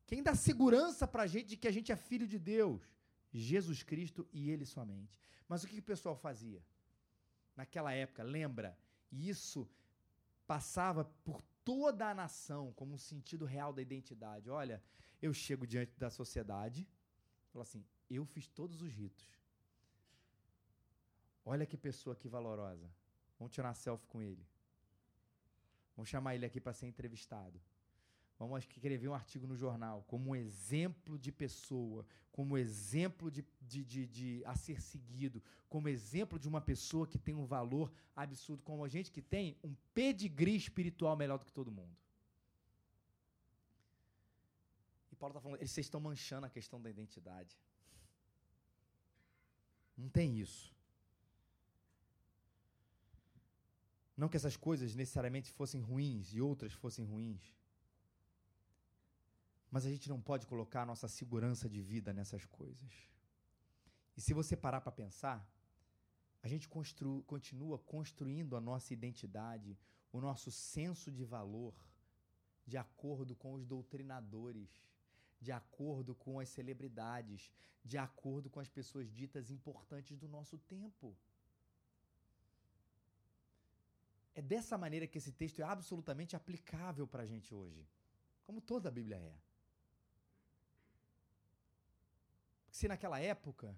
Quem 0.06 0.22
dá 0.22 0.36
segurança 0.36 1.08
para 1.08 1.24
a 1.24 1.26
gente 1.26 1.48
de 1.48 1.56
que 1.56 1.66
a 1.66 1.72
gente 1.72 1.90
é 1.90 1.96
filho 1.96 2.26
de 2.26 2.38
Deus? 2.38 2.80
Jesus 3.32 3.82
Cristo 3.82 4.26
e 4.32 4.50
ele 4.50 4.64
somente. 4.64 5.20
Mas 5.48 5.64
o 5.64 5.68
que 5.68 5.78
o 5.78 5.82
pessoal 5.82 6.16
fazia? 6.16 6.62
Naquela 7.56 7.92
época, 7.92 8.22
lembra? 8.22 8.78
Isso 9.10 9.68
passava 10.46 11.04
por 11.24 11.42
toda 11.64 12.08
a 12.08 12.14
nação 12.14 12.72
como 12.72 12.94
um 12.94 12.98
sentido 12.98 13.44
real 13.44 13.72
da 13.72 13.82
identidade. 13.82 14.48
Olha, 14.48 14.82
eu 15.20 15.32
chego 15.34 15.66
diante 15.66 15.98
da 15.98 16.10
sociedade, 16.10 16.88
falo 17.50 17.62
assim: 17.62 17.84
eu 18.08 18.24
fiz 18.24 18.46
todos 18.48 18.80
os 18.80 18.90
ritos. 18.90 19.28
Olha 21.44 21.66
que 21.66 21.76
pessoa 21.76 22.14
que 22.14 22.28
valorosa. 22.28 22.90
Vamos 23.38 23.54
tirar 23.54 23.74
selfie 23.74 24.06
com 24.06 24.22
ele. 24.22 24.46
Vamos 25.96 26.08
chamar 26.08 26.34
ele 26.34 26.46
aqui 26.46 26.60
para 26.60 26.72
ser 26.72 26.86
entrevistado. 26.86 27.60
Vamos 28.38 28.60
escrever 28.60 29.08
um 29.08 29.14
artigo 29.14 29.46
no 29.48 29.56
jornal 29.56 30.04
como 30.06 30.30
um 30.30 30.36
exemplo 30.36 31.18
de 31.18 31.32
pessoa, 31.32 32.06
como 32.30 32.56
exemplo 32.56 33.32
de, 33.32 33.44
de, 33.60 33.84
de, 33.84 34.06
de, 34.06 34.42
a 34.44 34.54
ser 34.54 34.80
seguido, 34.80 35.42
como 35.68 35.88
exemplo 35.88 36.38
de 36.38 36.46
uma 36.46 36.60
pessoa 36.60 37.04
que 37.04 37.18
tem 37.18 37.34
um 37.34 37.44
valor 37.44 37.92
absurdo, 38.14 38.62
como 38.62 38.84
a 38.84 38.88
gente 38.88 39.10
que 39.10 39.20
tem 39.20 39.56
um 39.62 39.74
pedigree 39.92 40.56
espiritual 40.56 41.16
melhor 41.16 41.38
do 41.38 41.44
que 41.44 41.52
todo 41.52 41.72
mundo. 41.72 41.96
E 45.10 45.16
Paulo 45.16 45.32
está 45.32 45.40
falando, 45.40 45.58
vocês 45.58 45.86
estão 45.86 46.00
manchando 46.00 46.46
a 46.46 46.50
questão 46.50 46.80
da 46.80 46.88
identidade. 46.88 47.58
Não 49.96 50.08
tem 50.08 50.38
isso. 50.38 50.72
Não 54.16 54.28
que 54.28 54.36
essas 54.36 54.56
coisas 54.56 54.94
necessariamente 54.94 55.50
fossem 55.50 55.80
ruins 55.80 56.32
e 56.32 56.40
outras 56.40 56.72
fossem 56.72 57.04
ruins. 57.04 57.57
Mas 59.70 59.84
a 59.84 59.90
gente 59.90 60.08
não 60.08 60.20
pode 60.20 60.46
colocar 60.46 60.82
a 60.82 60.86
nossa 60.86 61.08
segurança 61.08 61.68
de 61.68 61.80
vida 61.80 62.12
nessas 62.12 62.44
coisas. 62.46 62.92
E 64.16 64.20
se 64.20 64.32
você 64.32 64.56
parar 64.56 64.80
para 64.80 64.92
pensar, 64.92 65.46
a 66.42 66.48
gente 66.48 66.68
constru 66.68 67.22
continua 67.24 67.78
construindo 67.78 68.56
a 68.56 68.60
nossa 68.60 68.92
identidade, 68.92 69.78
o 70.12 70.20
nosso 70.20 70.50
senso 70.50 71.10
de 71.10 71.24
valor, 71.24 71.74
de 72.66 72.76
acordo 72.76 73.34
com 73.36 73.52
os 73.54 73.64
doutrinadores, 73.64 74.70
de 75.40 75.52
acordo 75.52 76.14
com 76.14 76.40
as 76.40 76.48
celebridades, 76.48 77.52
de 77.84 77.98
acordo 77.98 78.50
com 78.50 78.60
as 78.60 78.68
pessoas 78.68 79.10
ditas 79.10 79.50
importantes 79.50 80.18
do 80.18 80.28
nosso 80.28 80.58
tempo. 80.58 81.16
É 84.34 84.42
dessa 84.42 84.78
maneira 84.78 85.06
que 85.06 85.18
esse 85.18 85.32
texto 85.32 85.60
é 85.60 85.64
absolutamente 85.64 86.36
aplicável 86.36 87.06
para 87.06 87.22
a 87.22 87.26
gente 87.26 87.54
hoje, 87.54 87.86
como 88.44 88.60
toda 88.60 88.88
a 88.88 88.92
Bíblia 88.92 89.16
é. 89.16 89.47
Se 92.78 92.86
naquela 92.86 93.18
época 93.18 93.76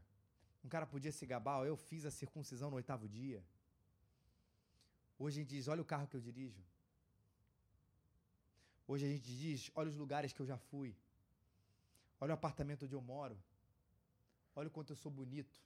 um 0.62 0.69
cara 0.69 0.87
podia 0.87 1.12
se 1.19 1.25
gabar, 1.25 1.59
eu 1.66 1.76
fiz 1.88 2.04
a 2.04 2.11
circuncisão 2.11 2.69
no 2.71 2.76
oitavo 2.76 3.09
dia. 3.09 3.42
Hoje 5.19 5.35
a 5.37 5.42
gente 5.42 5.54
diz, 5.54 5.69
olha 5.69 5.80
o 5.80 5.90
carro 5.92 6.07
que 6.07 6.16
eu 6.19 6.21
dirijo. 6.21 6.62
Hoje 8.87 9.07
a 9.07 9.09
gente 9.09 9.30
diz, 9.42 9.71
olha 9.75 9.88
os 9.88 9.97
lugares 9.97 10.35
que 10.35 10.40
eu 10.42 10.49
já 10.52 10.59
fui. 10.59 10.95
Olha 12.21 12.33
o 12.33 12.38
apartamento 12.40 12.85
onde 12.85 12.95
eu 12.95 13.00
moro. 13.00 13.38
Olha 14.54 14.69
o 14.69 14.71
quanto 14.71 14.90
eu 14.92 14.97
sou 14.97 15.11
bonito. 15.11 15.59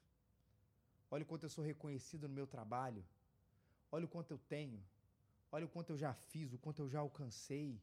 Olha 1.11 1.25
o 1.25 1.27
quanto 1.27 1.45
eu 1.47 1.51
sou 1.57 1.65
reconhecido 1.65 2.29
no 2.29 2.35
meu 2.35 2.47
trabalho. 2.47 3.05
Olha 3.91 4.05
o 4.05 4.09
quanto 4.15 4.31
eu 4.31 4.39
tenho. 4.55 4.81
Olha 5.51 5.67
o 5.67 5.69
quanto 5.69 5.91
eu 5.91 5.99
já 6.05 6.13
fiz, 6.15 6.53
o 6.53 6.59
quanto 6.59 6.83
eu 6.83 6.89
já 6.89 7.01
alcancei. 7.01 7.81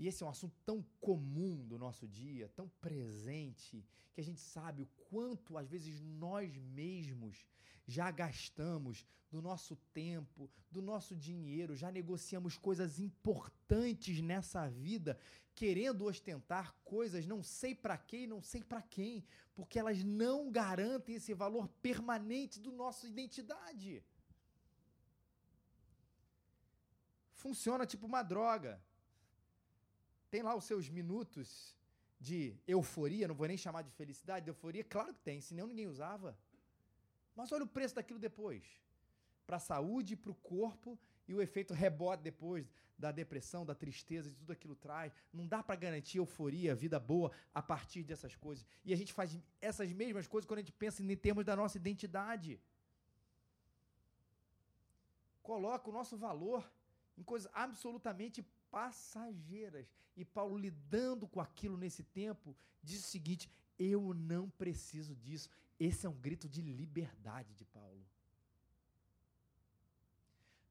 E 0.00 0.08
esse 0.08 0.22
é 0.22 0.26
um 0.26 0.30
assunto 0.30 0.56
tão 0.64 0.82
comum 0.98 1.62
do 1.66 1.78
nosso 1.78 2.08
dia, 2.08 2.48
tão 2.56 2.66
presente, 2.80 3.84
que 4.14 4.20
a 4.22 4.24
gente 4.24 4.40
sabe 4.40 4.80
o 4.80 4.88
quanto 5.10 5.58
às 5.58 5.68
vezes 5.68 6.00
nós 6.00 6.56
mesmos 6.56 7.44
já 7.86 8.10
gastamos 8.10 9.04
do 9.30 9.42
nosso 9.42 9.76
tempo, 9.92 10.50
do 10.70 10.80
nosso 10.80 11.14
dinheiro, 11.14 11.76
já 11.76 11.92
negociamos 11.92 12.56
coisas 12.56 12.98
importantes 12.98 14.22
nessa 14.22 14.66
vida, 14.70 15.18
querendo 15.54 16.06
ostentar 16.06 16.74
coisas 16.82 17.26
não 17.26 17.42
sei 17.42 17.74
para 17.74 17.98
quem, 17.98 18.26
não 18.26 18.40
sei 18.40 18.64
para 18.64 18.80
quem, 18.80 19.22
porque 19.54 19.78
elas 19.78 20.02
não 20.02 20.50
garantem 20.50 21.16
esse 21.16 21.34
valor 21.34 21.68
permanente 21.82 22.58
do 22.58 22.72
nossa 22.72 23.06
identidade. 23.06 24.02
Funciona 27.34 27.84
tipo 27.84 28.06
uma 28.06 28.22
droga. 28.22 28.82
Tem 30.30 30.42
lá 30.42 30.54
os 30.54 30.64
seus 30.64 30.88
minutos 30.88 31.74
de 32.20 32.54
euforia, 32.66 33.26
não 33.26 33.34
vou 33.34 33.48
nem 33.48 33.56
chamar 33.56 33.82
de 33.82 33.90
felicidade, 33.90 34.44
de 34.44 34.50
euforia, 34.50 34.84
claro 34.84 35.12
que 35.14 35.20
tem, 35.20 35.40
senão 35.40 35.66
ninguém 35.66 35.86
usava. 35.86 36.36
Mas 37.34 37.50
olha 37.52 37.64
o 37.64 37.66
preço 37.66 37.94
daquilo 37.94 38.18
depois. 38.18 38.62
Para 39.46 39.56
a 39.56 39.60
saúde, 39.60 40.16
para 40.16 40.30
o 40.30 40.34
corpo 40.34 40.98
e 41.26 41.34
o 41.34 41.40
efeito 41.40 41.72
rebote 41.72 42.22
depois 42.22 42.70
da 42.98 43.10
depressão, 43.10 43.64
da 43.64 43.74
tristeza, 43.74 44.28
de 44.28 44.36
tudo 44.36 44.52
aquilo 44.52 44.76
traz. 44.76 45.12
Não 45.32 45.46
dá 45.46 45.62
para 45.62 45.74
garantir 45.74 46.18
euforia, 46.18 46.74
vida 46.74 47.00
boa 47.00 47.32
a 47.54 47.62
partir 47.62 48.02
dessas 48.02 48.36
coisas. 48.36 48.66
E 48.84 48.92
a 48.92 48.96
gente 48.96 49.12
faz 49.12 49.38
essas 49.60 49.90
mesmas 49.92 50.28
coisas 50.28 50.46
quando 50.46 50.58
a 50.58 50.62
gente 50.62 50.72
pensa 50.72 51.02
em 51.02 51.16
termos 51.16 51.44
da 51.44 51.56
nossa 51.56 51.78
identidade. 51.78 52.60
Coloca 55.42 55.88
o 55.88 55.92
nosso 55.92 56.16
valor 56.16 56.70
em 57.16 57.22
coisas 57.22 57.50
absolutamente 57.54 58.44
passageiras. 58.70 59.86
E 60.16 60.24
Paulo, 60.24 60.56
lidando 60.56 61.26
com 61.26 61.40
aquilo 61.40 61.76
nesse 61.76 62.02
tempo, 62.02 62.56
diz 62.82 63.00
o 63.04 63.08
seguinte: 63.08 63.50
eu 63.78 64.14
não 64.14 64.48
preciso 64.50 65.14
disso. 65.16 65.48
Esse 65.78 66.06
é 66.06 66.08
um 66.08 66.14
grito 66.14 66.48
de 66.48 66.60
liberdade 66.60 67.54
de 67.54 67.64
Paulo. 67.64 68.06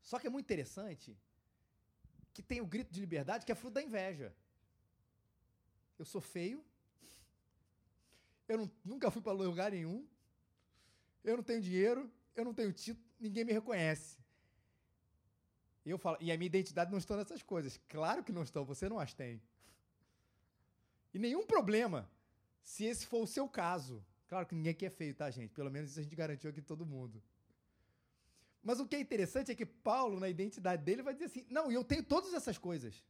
Só 0.01 0.19
que 0.19 0.27
é 0.27 0.29
muito 0.29 0.45
interessante 0.45 1.17
que 2.33 2.41
tem 2.41 2.61
o 2.61 2.65
grito 2.65 2.91
de 2.91 2.99
liberdade 2.99 3.45
que 3.45 3.51
é 3.51 3.55
fruto 3.55 3.75
da 3.75 3.81
inveja. 3.81 4.35
Eu 5.97 6.05
sou 6.05 6.21
feio, 6.21 6.63
eu 8.47 8.57
não, 8.57 8.71
nunca 8.83 9.11
fui 9.11 9.21
para 9.21 9.33
lugar 9.33 9.71
nenhum, 9.71 10.07
eu 11.23 11.35
não 11.35 11.43
tenho 11.43 11.61
dinheiro, 11.61 12.09
eu 12.35 12.45
não 12.45 12.53
tenho 12.53 12.71
título, 12.71 13.05
ninguém 13.19 13.43
me 13.43 13.51
reconhece. 13.51 14.17
E 15.89 15.91
eu 15.91 15.97
falo, 15.97 16.17
e 16.21 16.31
a 16.31 16.37
minha 16.37 16.45
identidade 16.45 16.91
não 16.91 16.99
está 16.99 17.17
nessas 17.17 17.41
coisas. 17.41 17.79
Claro 17.89 18.23
que 18.23 18.31
não 18.31 18.43
estão, 18.43 18.63
você 18.63 18.87
não 18.87 18.99
as 18.99 19.11
tem. 19.11 19.41
E 21.11 21.17
nenhum 21.17 21.47
problema 21.47 22.07
se 22.61 22.85
esse 22.85 23.07
for 23.07 23.23
o 23.23 23.25
seu 23.25 23.49
caso. 23.49 24.05
Claro 24.27 24.45
que 24.45 24.53
ninguém 24.53 24.73
aqui 24.73 24.85
é 24.85 24.89
feio, 24.91 25.15
tá, 25.15 25.31
gente? 25.31 25.51
Pelo 25.51 25.71
menos 25.71 25.89
isso 25.89 25.99
a 25.99 26.03
gente 26.03 26.15
garantiu 26.15 26.51
aqui 26.51 26.61
todo 26.61 26.85
mundo. 26.85 27.19
Mas 28.61 28.79
o 28.79 28.85
que 28.85 28.95
é 28.97 28.99
interessante 28.99 29.51
é 29.51 29.55
que 29.55 29.65
Paulo, 29.65 30.19
na 30.19 30.29
identidade 30.29 30.83
dele, 30.83 31.01
vai 31.01 31.11
dizer 31.11 31.25
assim: 31.25 31.43
não, 31.49 31.71
eu 31.71 31.83
tenho 31.83 32.03
todas 32.03 32.35
essas 32.35 32.59
coisas. 32.59 33.03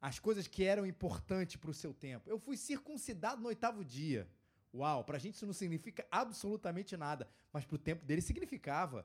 As 0.00 0.20
coisas 0.20 0.46
que 0.46 0.62
eram 0.62 0.86
importantes 0.86 1.56
para 1.56 1.70
o 1.70 1.74
seu 1.74 1.92
tempo. 1.92 2.30
Eu 2.30 2.38
fui 2.38 2.56
circuncidado 2.56 3.42
no 3.42 3.48
oitavo 3.48 3.84
dia. 3.84 4.30
Uau, 4.72 5.02
para 5.02 5.16
a 5.16 5.18
gente 5.18 5.34
isso 5.34 5.46
não 5.46 5.52
significa 5.52 6.06
absolutamente 6.12 6.96
nada, 6.96 7.28
mas 7.52 7.66
para 7.66 7.74
o 7.74 7.78
tempo 7.78 8.06
dele 8.06 8.20
significava. 8.20 9.04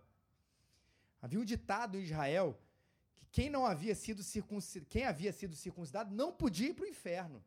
Havia 1.19 1.39
um 1.39 1.45
ditado 1.45 1.97
em 1.97 2.03
Israel 2.03 2.55
que 3.15 3.25
quem 3.27 3.49
não 3.49 3.65
havia 3.65 3.95
sido 3.95 4.23
circuncidado, 4.23 4.89
quem 4.89 5.05
havia 5.05 5.31
sido 5.31 5.55
circuncidado 5.55 6.13
não 6.13 6.31
podia 6.31 6.69
ir 6.69 6.73
para 6.73 6.85
o 6.85 6.87
inferno. 6.87 7.43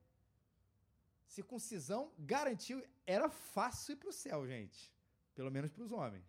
Circuncisão 1.26 2.12
garantiu, 2.18 2.82
era 3.06 3.28
fácil 3.28 3.92
ir 3.92 3.96
para 3.96 4.08
o 4.08 4.12
céu, 4.12 4.46
gente. 4.46 4.92
Pelo 5.35 5.50
menos 5.50 5.70
para 5.70 5.85
os 5.85 5.92
homens. 5.92 6.25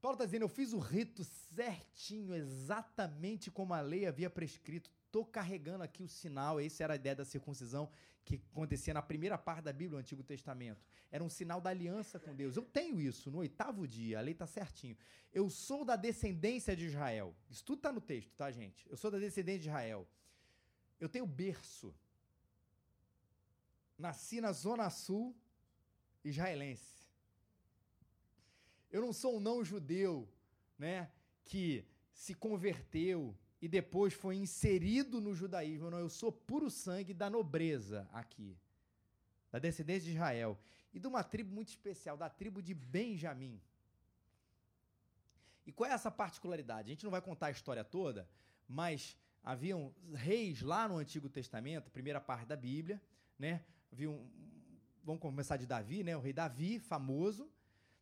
Paulo 0.00 0.14
está 0.14 0.24
dizendo: 0.24 0.42
eu 0.42 0.48
fiz 0.48 0.72
o 0.72 0.78
rito 0.78 1.22
certinho, 1.24 2.34
exatamente 2.34 3.50
como 3.50 3.74
a 3.74 3.80
lei 3.80 4.06
havia 4.06 4.30
prescrito. 4.30 4.90
Estou 5.10 5.26
carregando 5.26 5.82
aqui 5.82 6.04
o 6.04 6.08
sinal. 6.08 6.60
Essa 6.60 6.84
era 6.84 6.92
a 6.92 6.96
ideia 6.96 7.16
da 7.16 7.24
circuncisão 7.24 7.90
que 8.24 8.40
acontecia 8.52 8.94
na 8.94 9.02
primeira 9.02 9.36
parte 9.36 9.64
da 9.64 9.72
Bíblia, 9.72 9.90
do 9.90 9.96
Antigo 9.96 10.22
Testamento. 10.22 10.80
Era 11.10 11.24
um 11.24 11.28
sinal 11.28 11.60
da 11.60 11.68
aliança 11.68 12.20
com 12.20 12.32
Deus. 12.32 12.56
Eu 12.56 12.62
tenho 12.62 13.00
isso 13.00 13.28
no 13.28 13.38
oitavo 13.38 13.88
dia, 13.88 14.20
a 14.20 14.22
lei 14.22 14.34
está 14.34 14.46
certinho. 14.46 14.96
Eu 15.32 15.50
sou 15.50 15.84
da 15.84 15.96
descendência 15.96 16.76
de 16.76 16.86
Israel. 16.86 17.34
Isso 17.50 17.64
tudo 17.64 17.78
está 17.78 17.90
no 17.90 18.00
texto, 18.00 18.32
tá, 18.36 18.52
gente? 18.52 18.88
Eu 18.88 18.96
sou 18.96 19.10
da 19.10 19.18
descendência 19.18 19.62
de 19.62 19.66
Israel. 19.66 20.06
Eu 21.00 21.08
tenho 21.08 21.26
berço. 21.26 21.92
Nasci 23.98 24.40
na 24.40 24.52
Zona 24.52 24.88
Sul 24.90 25.34
israelense. 26.22 27.10
Eu 28.92 29.00
não 29.00 29.12
sou 29.12 29.38
um 29.38 29.40
não-judeu, 29.40 30.28
né, 30.78 31.10
que 31.44 31.84
se 32.12 32.32
converteu 32.32 33.36
e 33.60 33.68
depois 33.68 34.14
foi 34.14 34.36
inserido 34.36 35.20
no 35.20 35.34
judaísmo. 35.34 35.90
Não, 35.90 35.98
eu 35.98 36.08
sou 36.08 36.32
puro 36.32 36.70
sangue 36.70 37.12
da 37.12 37.28
nobreza 37.28 38.08
aqui, 38.12 38.56
da 39.50 39.58
descendência 39.58 40.08
de 40.08 40.16
Israel 40.16 40.58
e 40.92 40.98
de 40.98 41.06
uma 41.06 41.22
tribo 41.22 41.54
muito 41.54 41.68
especial, 41.68 42.16
da 42.16 42.28
tribo 42.28 42.62
de 42.62 42.74
Benjamim. 42.74 43.60
E 45.66 45.72
qual 45.72 45.90
é 45.90 45.92
essa 45.92 46.10
particularidade? 46.10 46.88
A 46.88 46.94
gente 46.94 47.04
não 47.04 47.10
vai 47.10 47.20
contar 47.20 47.46
a 47.46 47.50
história 47.50 47.84
toda, 47.84 48.28
mas 48.66 49.16
haviam 49.42 49.94
reis 50.14 50.62
lá 50.62 50.88
no 50.88 50.96
Antigo 50.96 51.28
Testamento, 51.28 51.90
primeira 51.90 52.20
parte 52.20 52.46
da 52.46 52.56
Bíblia, 52.56 53.00
né? 53.38 53.64
Havia 53.92 54.10
um, 54.10 54.28
vamos 55.04 55.20
começar 55.20 55.56
de 55.56 55.66
Davi, 55.66 56.02
né? 56.02 56.16
O 56.16 56.20
rei 56.20 56.32
Davi, 56.32 56.78
famoso, 56.78 57.48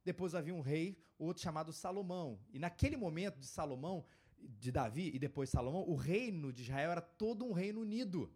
depois 0.04 0.34
havia 0.34 0.54
um 0.54 0.60
rei, 0.60 0.98
outro 1.18 1.42
chamado 1.42 1.72
Salomão. 1.72 2.38
E 2.52 2.58
naquele 2.58 2.96
momento 2.96 3.38
de 3.38 3.46
Salomão, 3.46 4.04
de 4.42 4.72
Davi 4.72 5.10
e 5.14 5.18
depois 5.18 5.50
Salomão, 5.50 5.88
o 5.88 5.94
reino 5.94 6.52
de 6.52 6.62
Israel 6.62 6.90
era 6.92 7.00
todo 7.00 7.44
um 7.44 7.52
reino 7.52 7.80
unido. 7.80 8.32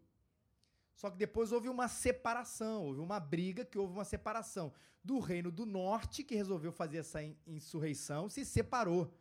Só 0.94 1.10
que 1.10 1.16
depois 1.16 1.52
houve 1.52 1.68
uma 1.68 1.88
separação, 1.88 2.84
houve 2.84 3.00
uma 3.00 3.18
briga 3.18 3.64
que 3.64 3.78
houve 3.78 3.92
uma 3.92 4.04
separação 4.04 4.72
do 5.02 5.18
reino 5.18 5.50
do 5.50 5.66
norte, 5.66 6.22
que 6.22 6.34
resolveu 6.34 6.70
fazer 6.70 6.98
essa 6.98 7.20
insurreição, 7.46 8.28
se 8.28 8.44
separou, 8.44 9.12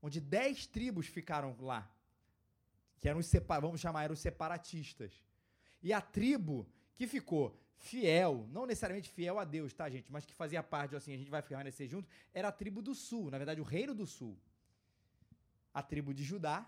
onde 0.00 0.20
dez 0.20 0.66
tribos 0.66 1.06
ficaram 1.06 1.54
lá, 1.60 1.90
que 2.98 3.08
eram 3.08 3.20
os 3.20 3.30
vamos 3.60 3.80
chamar, 3.80 4.04
eram 4.04 4.14
os 4.14 4.20
separatistas. 4.20 5.12
E 5.82 5.92
a 5.92 6.00
tribo 6.00 6.66
que 6.94 7.06
ficou 7.06 7.54
fiel, 7.76 8.48
não 8.50 8.64
necessariamente 8.64 9.10
fiel 9.10 9.38
a 9.38 9.44
Deus, 9.44 9.74
tá, 9.74 9.88
gente? 9.90 10.10
Mas 10.10 10.24
que 10.24 10.34
fazia 10.34 10.62
parte, 10.62 10.96
assim, 10.96 11.12
a 11.12 11.18
gente 11.18 11.30
vai 11.30 11.42
permanecer 11.42 11.86
junto, 11.86 12.08
era 12.32 12.48
a 12.48 12.52
tribo 12.52 12.80
do 12.80 12.94
sul, 12.94 13.30
na 13.30 13.36
verdade, 13.36 13.60
o 13.60 13.64
reino 13.64 13.94
do 13.94 14.06
sul. 14.06 14.38
A 15.78 15.82
tribo 15.82 16.10
de 16.18 16.24
Judá. 16.30 16.58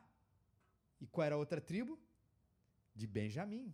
E 1.03 1.07
qual 1.07 1.25
era 1.29 1.35
a 1.35 1.39
outra 1.45 1.61
tribo? 1.71 1.99
De 2.95 3.07
Benjamim. 3.07 3.67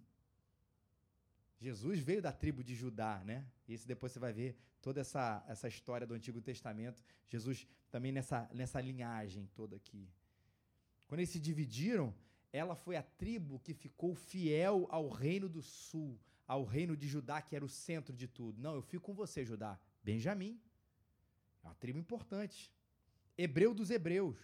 Jesus 1.58 1.98
veio 2.08 2.22
da 2.26 2.32
tribo 2.42 2.62
de 2.62 2.74
Judá, 2.82 3.22
né? 3.24 3.38
Isso 3.66 3.86
depois 3.92 4.12
você 4.12 4.20
vai 4.26 4.32
ver 4.32 4.50
toda 4.80 5.00
essa, 5.00 5.44
essa 5.48 5.66
história 5.66 6.06
do 6.06 6.14
Antigo 6.14 6.40
Testamento. 6.40 7.02
Jesus 7.26 7.66
também 7.90 8.12
nessa, 8.12 8.48
nessa 8.52 8.80
linhagem 8.80 9.50
toda 9.54 9.74
aqui. 9.74 10.08
Quando 11.08 11.20
eles 11.20 11.30
se 11.30 11.40
dividiram, 11.40 12.14
ela 12.52 12.76
foi 12.76 12.96
a 12.96 13.02
tribo 13.02 13.58
que 13.58 13.74
ficou 13.74 14.14
fiel 14.14 14.86
ao 14.90 15.08
reino 15.08 15.48
do 15.48 15.62
sul, 15.62 16.20
ao 16.46 16.64
reino 16.64 16.96
de 16.96 17.08
Judá, 17.08 17.42
que 17.42 17.56
era 17.56 17.64
o 17.64 17.68
centro 17.68 18.14
de 18.14 18.28
tudo. 18.28 18.60
Não, 18.60 18.74
eu 18.76 18.82
fico 18.82 19.06
com 19.06 19.14
você, 19.14 19.44
Judá. 19.44 19.80
Benjamim. 20.04 20.60
É 21.64 21.66
uma 21.66 21.74
tribo 21.74 21.98
importante. 21.98 22.72
Hebreu 23.36 23.74
dos 23.74 23.90
hebreus. 23.90 24.36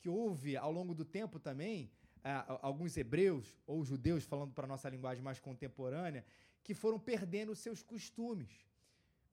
Que 0.00 0.08
houve 0.08 0.56
ao 0.56 0.72
longo 0.72 0.94
do 0.94 1.04
tempo 1.04 1.38
também 1.38 1.90
é, 2.24 2.44
alguns 2.62 2.96
hebreus 2.96 3.56
ou 3.66 3.84
judeus, 3.84 4.24
falando 4.24 4.52
para 4.52 4.64
a 4.64 4.68
nossa 4.68 4.88
linguagem 4.88 5.22
mais 5.22 5.40
contemporânea, 5.40 6.24
que 6.62 6.74
foram 6.74 6.98
perdendo 6.98 7.54
seus 7.54 7.82
costumes. 7.82 8.50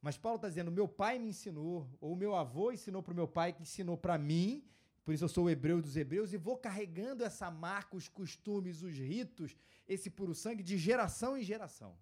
Mas 0.02 0.18
Paulo 0.18 0.38
está 0.38 0.48
dizendo: 0.48 0.72
meu 0.72 0.88
pai 0.88 1.20
me 1.20 1.30
ensinou, 1.30 1.88
ou 2.00 2.16
meu 2.16 2.36
avô 2.36 2.72
ensinou 2.72 3.02
para 3.02 3.14
o 3.14 3.16
meu 3.16 3.28
pai, 3.28 3.54
que 3.54 3.64
ensinou 3.64 3.98
para 3.98 4.18
mim, 4.18 4.64
por 5.06 5.14
isso 5.14 5.24
eu 5.24 5.30
sou 5.30 5.46
o 5.46 5.50
hebreu 5.50 5.82
dos 5.82 5.96
hebreus 5.96 6.34
e 6.34 6.38
vou 6.38 6.58
carregando 6.58 7.24
essa 7.24 7.52
marca, 7.52 7.96
os 7.96 8.08
costumes, 8.08 8.82
os 8.82 8.98
ritos, 8.98 9.56
esse 9.88 10.10
puro 10.10 10.34
sangue 10.34 10.64
de 10.64 10.78
geração 10.78 11.38
em 11.38 11.44
geração. 11.44 11.96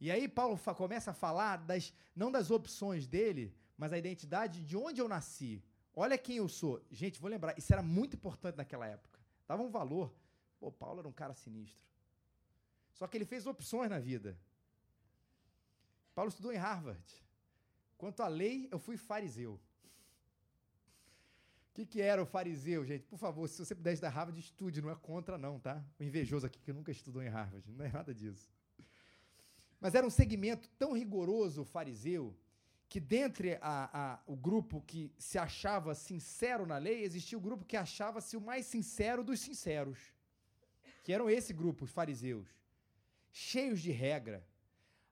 E 0.00 0.10
aí 0.10 0.26
Paulo 0.28 0.58
começa 0.76 1.10
a 1.10 1.14
falar 1.14 1.58
das 1.58 1.92
não 2.16 2.30
das 2.30 2.50
opções 2.50 3.06
dele, 3.06 3.54
mas 3.76 3.92
a 3.92 3.98
identidade 3.98 4.62
de 4.62 4.76
onde 4.76 5.00
eu 5.00 5.08
nasci. 5.08 5.62
Olha 6.00 6.16
quem 6.16 6.36
eu 6.36 6.48
sou. 6.48 6.84
Gente, 6.90 7.20
vou 7.20 7.30
lembrar, 7.30 7.58
isso 7.58 7.72
era 7.72 7.82
muito 7.82 8.16
importante 8.16 8.56
naquela 8.56 8.86
época. 8.86 9.18
Dava 9.46 9.62
um 9.62 9.70
valor. 9.70 10.14
Pô, 10.60 10.70
Paulo 10.70 11.00
era 11.00 11.08
um 11.08 11.12
cara 11.12 11.34
sinistro. 11.34 11.82
Só 12.92 13.06
que 13.06 13.16
ele 13.16 13.24
fez 13.24 13.46
opções 13.46 13.90
na 13.90 13.98
vida. 13.98 14.38
Paulo 16.14 16.28
estudou 16.28 16.52
em 16.52 16.56
Harvard. 16.56 17.04
Quanto 17.96 18.22
à 18.22 18.28
lei, 18.28 18.68
eu 18.70 18.78
fui 18.78 18.96
fariseu 18.96 19.60
que, 21.78 21.86
que 21.86 22.00
era 22.00 22.20
o 22.20 22.26
fariseu, 22.26 22.84
gente? 22.84 23.04
Por 23.04 23.18
favor, 23.18 23.48
se 23.48 23.64
você 23.64 23.72
puder 23.72 23.92
estudar 23.92 24.08
Harvard, 24.08 24.40
estude, 24.40 24.82
não 24.82 24.90
é 24.90 24.96
contra, 24.96 25.38
não, 25.38 25.60
tá? 25.60 25.84
O 25.98 26.02
invejoso 26.02 26.44
aqui 26.44 26.58
que 26.58 26.72
nunca 26.72 26.90
estudou 26.90 27.22
em 27.22 27.28
Harvard, 27.28 27.70
não 27.70 27.84
é 27.84 27.92
nada 27.92 28.12
disso. 28.12 28.50
Mas 29.80 29.94
era 29.94 30.04
um 30.04 30.10
segmento 30.10 30.68
tão 30.76 30.92
rigoroso, 30.92 31.62
o 31.62 31.64
fariseu, 31.64 32.36
que 32.88 32.98
dentre 32.98 33.58
a, 33.60 34.14
a, 34.14 34.18
o 34.26 34.34
grupo 34.34 34.82
que 34.86 35.12
se 35.18 35.38
achava 35.38 35.94
sincero 35.94 36.66
na 36.66 36.78
lei, 36.78 37.02
existia 37.02 37.36
o 37.36 37.40
grupo 37.40 37.64
que 37.64 37.76
achava-se 37.76 38.36
o 38.36 38.40
mais 38.40 38.66
sincero 38.66 39.22
dos 39.22 39.40
sinceros, 39.40 39.98
que 41.02 41.12
eram 41.12 41.28
esse 41.28 41.52
grupo, 41.52 41.84
os 41.84 41.90
fariseus, 41.90 42.48
cheios 43.30 43.80
de 43.80 43.90
regra. 43.90 44.46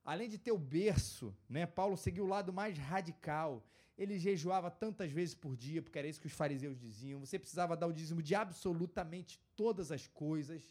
Além 0.05 0.29
de 0.29 0.39
ter 0.39 0.53
o 0.53 0.59
berço, 0.59 1.37
né, 1.49 1.67
Paulo 1.67 1.97
seguiu 1.97 2.25
o 2.25 2.29
lado 2.29 2.53
mais 2.53 2.79
radical 2.79 3.63
ele 3.99 4.19
jejuava 4.19 4.71
tantas 4.71 5.11
vezes 5.11 5.35
por 5.35 5.57
dia, 5.57 5.81
porque 5.81 5.99
era 5.99 6.07
isso 6.07 6.21
que 6.21 6.27
os 6.27 6.33
fariseus 6.33 6.79
diziam. 6.79 7.21
Você 7.21 7.39
precisava 7.39 7.77
dar 7.77 7.87
o 7.87 7.93
dízimo 7.93 8.23
de 8.23 8.35
absolutamente 8.35 9.41
todas 9.55 9.91
as 9.91 10.07
coisas. 10.07 10.71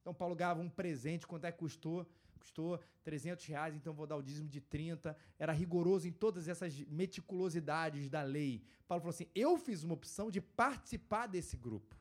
Então 0.00 0.14
Paulo 0.14 0.34
ganhava 0.34 0.60
um 0.60 0.70
presente, 0.70 1.26
quanto 1.26 1.44
é 1.44 1.52
que 1.52 1.58
custou? 1.58 2.06
Custou 2.42 2.80
300 3.04 3.46
reais, 3.46 3.74
então 3.74 3.94
vou 3.94 4.06
dar 4.06 4.16
o 4.16 4.22
dízimo 4.22 4.48
de 4.48 4.60
30. 4.60 5.16
Era 5.38 5.52
rigoroso 5.52 6.08
em 6.08 6.12
todas 6.12 6.48
essas 6.48 6.76
meticulosidades 6.86 8.10
da 8.10 8.22
lei. 8.22 8.64
Paulo 8.88 9.00
falou 9.00 9.14
assim: 9.14 9.28
eu 9.34 9.56
fiz 9.56 9.84
uma 9.84 9.94
opção 9.94 10.30
de 10.30 10.40
participar 10.40 11.26
desse 11.26 11.56
grupo. 11.56 11.96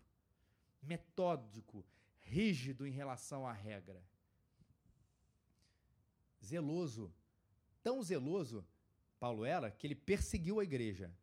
Metódico, 0.81 1.85
rígido 2.19 2.87
em 2.87 2.91
relação 2.91 3.45
à 3.45 3.53
regra. 3.53 4.03
Zeloso, 6.43 7.13
tão 7.83 8.01
zeloso 8.01 8.65
Paulo 9.19 9.45
era 9.45 9.69
que 9.69 9.85
ele 9.85 9.93
perseguiu 9.93 10.59
a 10.59 10.63
igreja. 10.63 11.13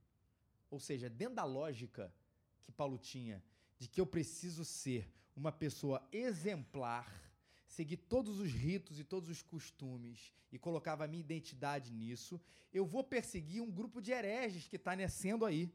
Ou 0.70 0.78
seja, 0.78 1.10
dentro 1.10 1.34
da 1.34 1.44
lógica 1.44 2.14
que 2.62 2.70
Paulo 2.70 2.96
tinha 2.96 3.42
de 3.76 3.88
que 3.88 4.00
eu 4.00 4.06
preciso 4.06 4.64
ser 4.64 5.12
uma 5.34 5.50
pessoa 5.50 6.06
exemplar, 6.12 7.27
seguir 7.68 7.98
todos 7.98 8.40
os 8.40 8.50
ritos 8.50 8.98
e 8.98 9.04
todos 9.04 9.28
os 9.28 9.42
costumes 9.42 10.34
e 10.50 10.58
colocava 10.58 11.04
a 11.04 11.08
minha 11.08 11.20
identidade 11.20 11.92
nisso, 11.92 12.40
eu 12.72 12.84
vou 12.84 13.04
perseguir 13.04 13.62
um 13.62 13.70
grupo 13.70 14.00
de 14.00 14.10
hereges 14.10 14.66
que 14.66 14.76
está 14.76 14.96
nascendo 14.96 15.44
aí. 15.44 15.70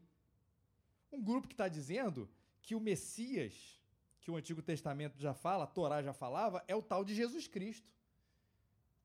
Um 1.12 1.21
grupo 1.21 1.47
que 1.47 1.53
está 1.53 1.67
dizendo 1.67 2.27
que 2.62 2.75
o 2.75 2.79
Messias, 2.79 3.79
que 4.19 4.32
o 4.32 4.36
Antigo 4.36 4.62
Testamento 4.62 5.19
já 5.19 5.34
fala, 5.34 5.65
a 5.65 5.67
Torá 5.67 6.01
já 6.01 6.13
falava, 6.13 6.63
é 6.67 6.75
o 6.75 6.82
tal 6.82 7.06
de 7.06 7.13
Jesus 7.13 7.47
Cristo. 7.47 7.88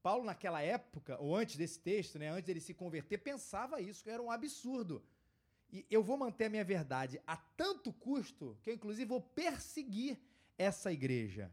Paulo, 0.02 0.24
naquela 0.24 0.62
época, 0.62 1.20
ou 1.20 1.36
antes 1.36 1.56
desse 1.56 1.78
texto, 1.78 2.18
né, 2.18 2.30
antes 2.30 2.46
dele 2.46 2.60
se 2.60 2.72
converter, 2.72 3.18
pensava 3.18 3.80
isso, 3.80 4.02
que 4.02 4.10
era 4.10 4.22
um 4.22 4.30
absurdo. 4.30 5.02
E 5.70 5.84
eu 5.90 6.02
vou 6.02 6.16
manter 6.16 6.46
a 6.46 6.50
minha 6.50 6.64
verdade 6.64 7.20
a 7.26 7.36
tanto 7.36 7.92
custo 7.92 8.56
que 8.62 8.70
eu, 8.70 8.74
inclusive, 8.74 9.04
vou 9.04 9.20
perseguir 9.20 10.18
essa 10.56 10.90
igreja. 10.90 11.52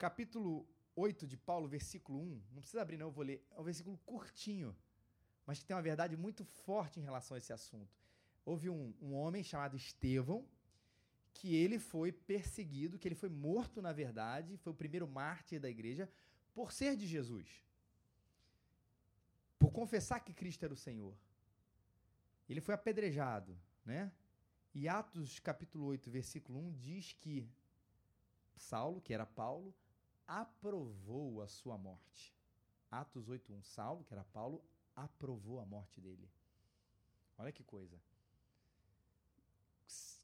Capítulo 0.00 0.66
8 0.96 1.26
de 1.26 1.36
Paulo, 1.36 1.68
versículo 1.68 2.18
1. 2.18 2.42
Não 2.52 2.62
precisa 2.62 2.80
abrir, 2.80 2.96
não, 2.96 3.08
eu 3.08 3.10
vou 3.12 3.22
ler. 3.22 3.46
É 3.50 3.60
um 3.60 3.62
versículo 3.62 3.98
curtinho, 4.06 4.74
mas 5.44 5.58
que 5.58 5.66
tem 5.66 5.76
uma 5.76 5.82
verdade 5.82 6.16
muito 6.16 6.42
forte 6.42 6.98
em 6.98 7.02
relação 7.02 7.34
a 7.34 7.38
esse 7.38 7.52
assunto. 7.52 7.94
Houve 8.42 8.70
um, 8.70 8.94
um 8.98 9.12
homem 9.12 9.44
chamado 9.44 9.76
Estevão, 9.76 10.48
que 11.34 11.54
ele 11.54 11.78
foi 11.78 12.10
perseguido, 12.12 12.98
que 12.98 13.06
ele 13.06 13.14
foi 13.14 13.28
morto, 13.28 13.82
na 13.82 13.92
verdade, 13.92 14.56
foi 14.56 14.72
o 14.72 14.74
primeiro 14.82 15.06
mártir 15.06 15.60
da 15.60 15.68
igreja, 15.68 16.10
por 16.54 16.72
ser 16.72 16.96
de 16.96 17.06
Jesus. 17.06 17.62
Por 19.58 19.70
confessar 19.70 20.20
que 20.20 20.32
Cristo 20.32 20.64
era 20.64 20.72
o 20.72 20.78
Senhor. 20.78 21.14
Ele 22.48 22.62
foi 22.62 22.74
apedrejado, 22.74 23.54
né? 23.84 24.10
E 24.74 24.88
Atos 24.88 25.38
capítulo 25.40 25.84
8, 25.84 26.10
versículo 26.10 26.58
1 26.58 26.72
diz 26.78 27.12
que 27.12 27.46
Saulo, 28.56 29.02
que 29.02 29.12
era 29.12 29.26
Paulo, 29.26 29.74
aprovou 30.30 31.42
a 31.42 31.48
sua 31.48 31.76
morte. 31.76 32.34
Atos 32.90 33.28
8:1 33.28 33.62
Saulo, 33.62 34.04
que 34.04 34.14
era 34.14 34.24
Paulo, 34.24 34.62
aprovou 34.94 35.60
a 35.60 35.66
morte 35.66 36.00
dele. 36.00 36.28
Olha 37.38 37.52
que 37.52 37.64
coisa 37.64 38.00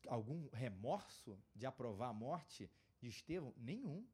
algum 0.08 0.48
remorso 0.52 1.38
de 1.54 1.66
aprovar 1.66 2.08
a 2.10 2.12
morte 2.12 2.70
de 3.00 3.08
Estevão? 3.08 3.52
Nenhum. 3.56 4.04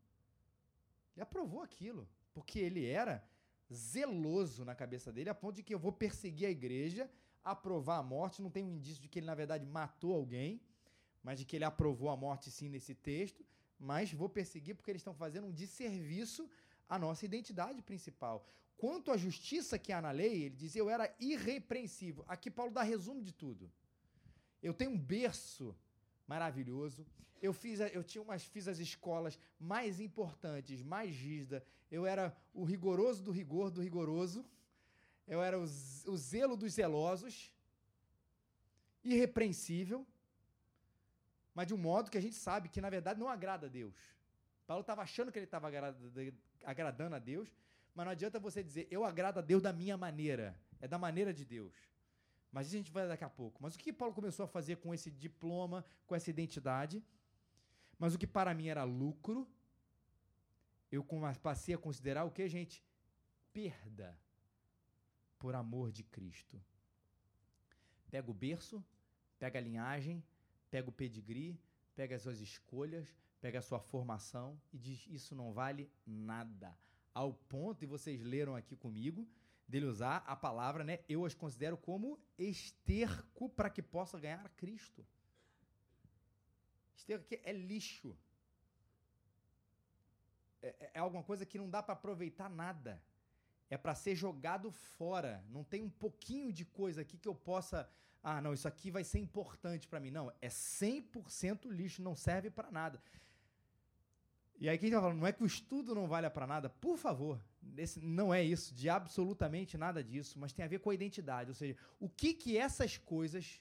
Ele 1.15 1.23
aprovou 1.23 1.61
aquilo, 1.61 2.09
porque 2.33 2.59
ele 2.59 2.87
era 2.87 3.23
zeloso 3.73 4.65
na 4.65 4.75
cabeça 4.75 5.13
dele, 5.13 5.31
a 5.31 5.35
ponto 5.35 5.57
de 5.57 5.63
que 5.63 5.75
eu 5.75 5.79
vou 5.79 5.93
perseguir 5.93 6.47
a 6.47 6.51
igreja, 6.51 7.11
aprovar 7.45 7.99
a 7.99 8.03
morte. 8.03 8.43
Não 8.43 8.51
tem 8.51 8.65
um 8.65 8.77
indício 8.77 9.03
de 9.03 9.09
que 9.09 9.19
ele, 9.19 9.27
na 9.27 9.35
verdade, 9.35 9.67
matou 9.67 10.15
alguém, 10.15 10.61
mas 11.23 11.39
de 11.39 11.45
que 11.45 11.57
ele 11.57 11.65
aprovou 11.65 12.09
a 12.09 12.17
morte 12.17 12.51
sim 12.51 12.69
nesse 12.69 12.95
texto. 12.95 13.45
Mas 13.83 14.13
vou 14.13 14.29
perseguir 14.29 14.77
porque 14.77 14.93
eles 14.93 15.01
estão 15.01 15.13
fazendo 15.13 15.49
um 15.49 15.53
desserviço 15.53 16.49
à 16.89 16.97
nossa 16.97 17.25
identidade 17.25 17.83
principal. 17.83 18.47
Quanto 18.77 19.11
à 19.11 19.17
justiça 19.17 19.77
que 19.77 19.93
há 19.93 20.01
na 20.01 20.13
lei, 20.13 20.45
ele 20.45 20.57
dizia 20.57 20.81
eu 20.81 20.89
era 20.89 21.13
irrepreensível. 21.19 22.25
Aqui 22.29 22.49
Paulo 22.49 22.73
dá 22.73 22.83
resumo 22.83 23.21
de 23.21 23.33
tudo. 23.33 23.71
Eu 24.63 24.73
tenho 24.73 24.93
um 24.93 24.99
berço 24.99 25.77
maravilhoso. 26.29 27.05
Eu 27.41 27.53
fiz, 27.53 27.81
eu 27.81 28.05
tinha 28.05 28.23
umas, 28.23 28.45
fiz 28.45 28.69
as 28.69 28.79
escolas 28.79 29.37
mais 29.59 29.99
importantes, 29.99 30.81
mais 30.81 31.11
rígidas. 31.17 31.61
Eu 31.91 32.07
era 32.07 32.37
o 32.55 32.63
rigoroso 32.63 33.21
do 33.21 33.33
rigor 33.33 33.69
do 33.69 33.83
rigoroso. 33.83 34.45
Eu 35.27 35.43
era 35.43 35.59
o, 35.59 35.65
o 35.65 36.17
zelo 36.17 36.57
dos 36.57 36.75
zelosos. 36.75 37.53
Irrepreensível. 39.03 40.07
Mas 41.55 41.67
de 41.67 41.75
um 41.75 41.79
modo 41.79 42.11
que 42.11 42.19
a 42.19 42.21
gente 42.21 42.35
sabe 42.35 42.69
que, 42.69 42.81
na 42.81 42.91
verdade, 42.91 43.21
não 43.21 43.29
agrada 43.29 43.67
a 43.67 43.71
Deus. 43.71 43.95
Paulo 44.67 44.81
estava 44.81 45.03
achando 45.03 45.31
que 45.31 45.39
ele 45.39 45.45
estava 45.45 45.69
agradando 46.65 47.15
a 47.15 47.19
Deus, 47.19 47.53
mas 47.95 48.07
não 48.07 48.13
adianta 48.13 48.39
você 48.39 48.63
dizer, 48.63 48.89
eu 48.91 49.05
agrado 49.05 49.39
a 49.39 49.43
Deus 49.43 49.63
da 49.63 49.73
minha 49.73 49.97
maneira. 49.97 50.59
É 50.81 50.89
da 50.89 50.99
maneira 50.99 51.33
de 51.33 51.45
Deus. 51.45 51.75
Mas 52.51 52.67
isso 52.67 52.77
a 52.77 52.79
gente 52.79 52.91
vai 52.91 53.07
daqui 53.07 53.25
a 53.25 53.31
pouco. 53.31 53.63
Mas 53.63 53.75
o 53.75 53.79
que 53.79 53.93
Paulo 53.93 54.15
começou 54.15 54.45
a 54.45 54.49
fazer 54.49 54.77
com 54.77 54.93
esse 54.93 55.11
diploma, 55.11 55.85
com 56.07 56.15
essa 56.15 56.31
identidade? 56.31 57.05
Mas 57.99 58.15
o 58.15 58.19
que 58.19 58.27
para 58.27 58.53
mim 58.53 58.69
era 58.69 58.85
lucro, 58.85 59.49
eu 60.91 61.07
passei 61.43 61.75
a 61.75 61.79
considerar 61.79 62.25
o 62.25 62.31
que, 62.31 62.49
gente? 62.49 62.85
Perda 63.53 64.19
por 65.39 65.55
amor 65.55 65.91
de 65.93 66.03
Cristo. 66.03 66.61
Pega 68.11 68.31
o 68.31 68.35
berço, 68.35 68.85
pega 69.39 69.59
a 69.59 69.63
linhagem, 69.63 70.23
pega 70.73 70.89
o 70.89 70.93
pedigree, 70.93 71.61
pega 71.95 72.17
as 72.17 72.23
suas 72.23 72.41
escolhas, 72.41 73.07
pega 73.43 73.59
a 73.59 73.63
sua 73.63 73.79
formação 73.79 74.59
e 74.73 74.79
diz: 74.79 75.07
Isso 75.07 75.35
não 75.35 75.53
vale 75.53 75.91
nada. 76.07 76.77
Ao 77.13 77.35
ponto, 77.35 77.85
e 77.85 77.87
vocês 77.87 78.23
leram 78.23 78.57
aqui 78.57 78.75
comigo, 78.75 79.29
dele 79.69 79.85
usar 79.85 80.25
a 80.27 80.35
palavra, 80.35 80.83
né? 80.83 81.01
Eu 81.07 81.27
as 81.27 81.35
considero 81.35 81.77
como 81.77 82.19
esterco 82.39 83.51
para 83.51 83.69
que 83.69 83.83
possa 83.83 84.19
ganhar 84.19 84.49
Cristo. 84.57 85.07
Esterco 86.97 87.27
aqui 87.27 87.39
é 87.45 87.53
lixo. 87.53 88.17
É, 90.63 90.69
é, 90.69 90.91
é 90.95 90.99
alguma 91.01 91.23
coisa 91.23 91.45
que 91.45 91.59
não 91.59 91.69
dá 91.69 91.83
para 91.83 91.93
aproveitar 91.93 92.49
nada. 92.49 93.03
É 93.69 93.77
para 93.77 93.95
ser 93.95 94.15
jogado 94.15 94.71
fora. 94.71 95.45
Não 95.51 95.65
tem 95.65 95.83
um 95.83 95.91
pouquinho 95.91 96.51
de 96.51 96.65
coisa 96.65 97.03
aqui 97.03 97.19
que 97.19 97.29
eu 97.29 97.35
possa. 97.35 97.87
Ah, 98.23 98.41
não, 98.41 98.53
isso 98.55 98.69
aqui 98.69 98.91
vai 98.91 99.03
ser 99.03 99.19
importante 99.19 99.89
para 99.89 99.99
mim. 99.99 100.11
Não, 100.11 100.33
é 100.41 100.49
100% 100.49 101.69
lixo, 101.69 102.03
não 102.03 102.15
serve 102.15 102.51
para 102.51 102.71
nada. 102.71 103.03
E 104.61 104.69
aí 104.69 104.79
quem 104.79 104.91
está 104.91 105.01
falando, 105.01 105.19
não 105.19 105.27
é 105.27 105.33
que 105.33 105.43
o 105.43 105.47
estudo 105.47 105.93
não 105.93 106.07
valha 106.07 106.31
para 106.31 106.47
nada? 106.47 106.71
Por 106.71 106.97
favor, 106.97 107.41
esse, 107.77 108.01
não 108.01 108.33
é 108.33 108.45
isso, 108.45 108.73
de 108.73 108.89
absolutamente 108.89 109.77
nada 109.77 110.05
disso, 110.05 110.39
mas 110.39 110.53
tem 110.53 110.65
a 110.65 110.69
ver 110.69 110.79
com 110.79 110.91
a 110.91 110.95
identidade. 110.95 111.51
Ou 111.51 111.55
seja, 111.55 111.77
o 111.99 112.09
que 112.09 112.33
que 112.33 112.57
essas 112.57 112.97
coisas 112.97 113.61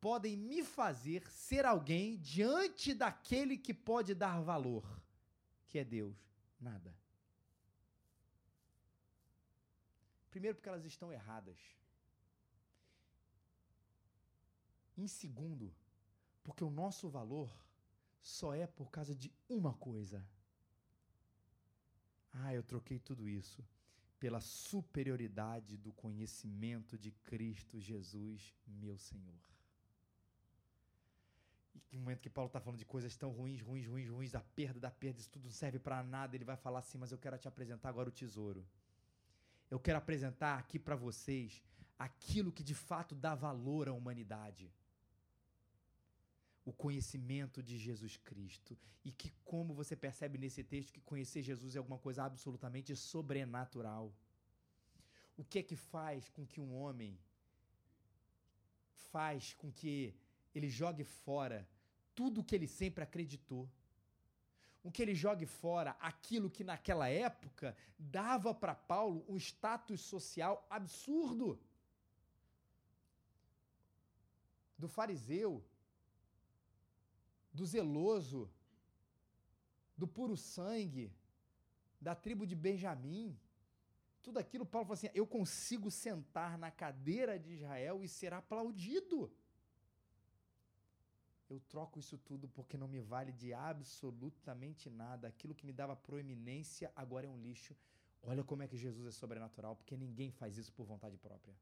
podem 0.00 0.36
me 0.36 0.64
fazer 0.64 1.22
ser 1.30 1.64
alguém 1.64 2.16
diante 2.18 2.92
daquele 2.92 3.56
que 3.56 3.72
pode 3.72 4.12
dar 4.12 4.40
valor, 4.40 4.84
que 5.68 5.78
é 5.78 5.84
Deus? 5.84 6.16
Nada. 6.60 6.92
Primeiro, 10.30 10.56
porque 10.56 10.68
elas 10.68 10.84
estão 10.84 11.12
erradas. 11.12 11.58
Em 15.02 15.08
segundo, 15.20 15.66
porque 16.44 16.64
o 16.64 16.74
nosso 16.82 17.08
valor 17.18 17.50
só 18.36 18.48
é 18.54 18.66
por 18.66 18.88
causa 18.96 19.14
de 19.22 19.28
uma 19.48 19.72
coisa 19.88 20.18
ah, 22.32 22.54
eu 22.54 22.62
troquei 22.62 22.98
tudo 22.98 23.28
isso 23.28 23.64
pela 24.18 24.40
superioridade 24.40 25.76
do 25.76 25.92
conhecimento 25.92 26.98
de 26.98 27.10
Cristo 27.10 27.80
Jesus, 27.80 28.54
meu 28.66 28.98
Senhor. 28.98 29.40
E 31.90 31.96
no 31.96 32.02
momento 32.02 32.20
que 32.20 32.30
Paulo 32.30 32.46
está 32.46 32.60
falando 32.60 32.78
de 32.78 32.84
coisas 32.84 33.16
tão 33.16 33.30
ruins, 33.30 33.60
ruins, 33.60 33.86
ruins, 33.86 34.08
ruins, 34.08 34.30
da 34.30 34.40
perda, 34.40 34.78
da 34.78 34.90
perda, 34.90 35.18
isso 35.18 35.30
tudo 35.30 35.44
não 35.44 35.50
serve 35.50 35.78
para 35.78 36.02
nada, 36.02 36.36
ele 36.36 36.44
vai 36.44 36.56
falar 36.56 36.80
assim: 36.80 36.98
Mas 36.98 37.10
eu 37.10 37.18
quero 37.18 37.36
te 37.38 37.48
apresentar 37.48 37.88
agora 37.88 38.10
o 38.10 38.12
tesouro. 38.12 38.64
Eu 39.70 39.80
quero 39.80 39.98
apresentar 39.98 40.58
aqui 40.58 40.78
para 40.78 40.94
vocês 40.94 41.62
aquilo 41.98 42.52
que 42.52 42.62
de 42.62 42.74
fato 42.74 43.14
dá 43.14 43.34
valor 43.34 43.88
à 43.88 43.92
humanidade. 43.92 44.70
O 46.64 46.72
conhecimento 46.72 47.62
de 47.62 47.78
Jesus 47.78 48.16
Cristo. 48.16 48.76
E 49.04 49.10
que, 49.10 49.30
como 49.44 49.74
você 49.74 49.96
percebe 49.96 50.38
nesse 50.38 50.62
texto, 50.62 50.92
que 50.92 51.00
conhecer 51.00 51.42
Jesus 51.42 51.74
é 51.74 51.78
alguma 51.78 51.98
coisa 51.98 52.24
absolutamente 52.24 52.94
sobrenatural. 52.94 54.14
O 55.36 55.44
que 55.44 55.60
é 55.60 55.62
que 55.62 55.76
faz 55.76 56.28
com 56.28 56.46
que 56.46 56.60
um 56.60 56.74
homem 56.74 57.18
faz 59.10 59.54
com 59.54 59.72
que 59.72 60.14
ele 60.54 60.68
jogue 60.68 61.04
fora 61.04 61.68
tudo 62.14 62.40
o 62.40 62.44
que 62.44 62.54
ele 62.54 62.66
sempre 62.68 63.02
acreditou? 63.02 63.68
o 64.82 64.90
que 64.90 65.02
ele 65.02 65.14
jogue 65.14 65.46
fora 65.46 65.96
aquilo 66.00 66.50
que 66.50 66.64
naquela 66.64 67.08
época 67.08 67.76
dava 67.98 68.54
para 68.54 68.74
Paulo 68.74 69.24
um 69.28 69.36
status 69.36 70.00
social 70.00 70.66
absurdo. 70.70 71.60
Do 74.78 74.88
fariseu, 74.88 75.62
do 77.52 77.66
zeloso, 77.66 78.50
do 79.96 80.06
puro 80.06 80.36
sangue, 80.36 81.12
da 82.00 82.14
tribo 82.14 82.46
de 82.46 82.54
Benjamim. 82.54 83.38
Tudo 84.22 84.38
aquilo, 84.38 84.66
Paulo 84.66 84.86
falou 84.86 84.94
assim: 84.94 85.10
eu 85.14 85.26
consigo 85.26 85.90
sentar 85.90 86.56
na 86.58 86.70
cadeira 86.70 87.38
de 87.38 87.52
Israel 87.52 88.02
e 88.02 88.08
ser 88.08 88.32
aplaudido 88.32 89.30
eu 91.50 91.60
troco 91.68 91.98
isso 91.98 92.16
tudo 92.16 92.48
porque 92.48 92.76
não 92.76 92.86
me 92.86 93.00
vale 93.00 93.32
de 93.32 93.52
absolutamente 93.52 94.88
nada. 94.88 95.26
Aquilo 95.26 95.54
que 95.54 95.66
me 95.66 95.72
dava 95.72 95.96
proeminência 95.96 96.92
agora 96.94 97.26
é 97.26 97.28
um 97.28 97.36
lixo. 97.36 97.74
Olha 98.22 98.44
como 98.44 98.62
é 98.62 98.68
que 98.68 98.76
Jesus 98.76 99.06
é 99.06 99.10
sobrenatural, 99.10 99.74
porque 99.74 99.96
ninguém 99.96 100.30
faz 100.30 100.56
isso 100.56 100.72
por 100.72 100.84
vontade 100.86 101.16
própria. 101.16 101.54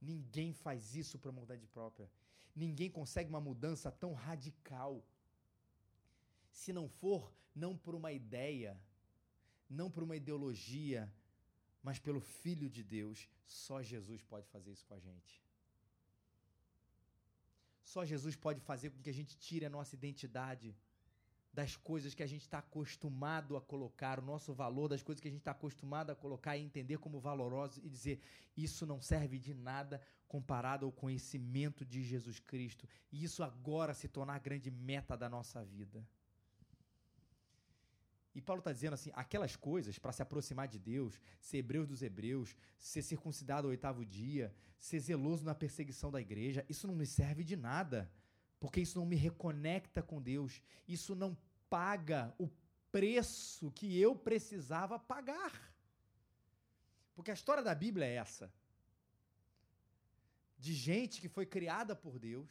Ninguém 0.00 0.52
faz 0.52 0.94
isso 0.94 1.18
por 1.18 1.32
vontade 1.32 1.66
própria. 1.66 2.08
Ninguém 2.64 2.90
consegue 2.90 3.28
uma 3.28 3.40
mudança 3.48 3.90
tão 3.92 4.14
radical. 4.14 5.04
Se 6.50 6.72
não 6.72 6.88
for, 6.88 7.30
não 7.54 7.76
por 7.76 7.94
uma 7.94 8.12
ideia, 8.12 8.80
não 9.68 9.90
por 9.90 10.02
uma 10.02 10.16
ideologia, 10.16 11.12
mas 11.82 11.98
pelo 11.98 12.20
Filho 12.20 12.68
de 12.76 12.82
Deus, 12.82 13.28
só 13.44 13.82
Jesus 13.82 14.22
pode 14.22 14.48
fazer 14.48 14.72
isso 14.72 14.86
com 14.86 14.94
a 14.94 14.98
gente. 14.98 15.34
Só 17.84 18.04
Jesus 18.04 18.34
pode 18.34 18.60
fazer 18.60 18.90
com 18.90 19.02
que 19.02 19.10
a 19.10 19.18
gente 19.20 19.36
tire 19.36 19.66
a 19.66 19.70
nossa 19.70 19.94
identidade 19.94 20.74
das 21.56 21.74
coisas 21.74 22.14
que 22.14 22.22
a 22.22 22.26
gente 22.26 22.42
está 22.42 22.58
acostumado 22.58 23.56
a 23.56 23.62
colocar, 23.62 24.18
o 24.18 24.22
nosso 24.22 24.52
valor 24.52 24.88
das 24.88 25.02
coisas 25.02 25.22
que 25.22 25.28
a 25.28 25.30
gente 25.30 25.40
está 25.40 25.52
acostumado 25.52 26.10
a 26.10 26.14
colocar 26.14 26.54
e 26.54 26.62
entender 26.62 26.98
como 26.98 27.18
valoroso 27.18 27.80
e 27.82 27.88
dizer 27.88 28.20
isso 28.54 28.84
não 28.84 29.00
serve 29.00 29.38
de 29.38 29.54
nada 29.54 29.98
comparado 30.28 30.84
ao 30.84 30.92
conhecimento 30.92 31.82
de 31.82 32.02
Jesus 32.02 32.38
Cristo. 32.38 32.86
E 33.10 33.24
isso 33.24 33.42
agora 33.42 33.94
se 33.94 34.06
tornar 34.06 34.34
a 34.34 34.38
grande 34.38 34.70
meta 34.70 35.16
da 35.16 35.30
nossa 35.30 35.64
vida. 35.64 36.06
E 38.34 38.40
Paulo 38.42 38.60
está 38.60 38.70
dizendo 38.70 38.92
assim: 38.92 39.10
aquelas 39.14 39.56
coisas 39.56 39.98
para 39.98 40.12
se 40.12 40.20
aproximar 40.20 40.68
de 40.68 40.78
Deus, 40.78 41.18
ser 41.40 41.56
hebreus 41.56 41.88
dos 41.88 42.02
hebreus, 42.02 42.54
ser 42.78 43.00
circuncidado 43.00 43.66
ao 43.66 43.70
oitavo 43.70 44.04
dia, 44.04 44.54
ser 44.78 45.00
zeloso 45.00 45.42
na 45.42 45.54
perseguição 45.54 46.10
da 46.10 46.20
igreja, 46.20 46.66
isso 46.68 46.86
não 46.86 46.94
me 46.94 47.06
serve 47.06 47.42
de 47.42 47.56
nada, 47.56 48.12
porque 48.58 48.80
isso 48.80 48.98
não 48.98 49.06
me 49.06 49.16
reconecta 49.16 50.02
com 50.02 50.20
Deus, 50.20 50.62
isso 50.86 51.14
não 51.14 51.36
paga 51.68 52.34
o 52.38 52.48
preço 52.90 53.70
que 53.72 53.98
eu 53.98 54.14
precisava 54.14 54.98
pagar. 54.98 55.52
Porque 57.14 57.30
a 57.30 57.34
história 57.34 57.62
da 57.62 57.74
Bíblia 57.74 58.06
é 58.06 58.14
essa: 58.14 58.52
de 60.58 60.74
gente 60.74 61.20
que 61.20 61.28
foi 61.28 61.46
criada 61.46 61.94
por 61.94 62.18
Deus, 62.18 62.50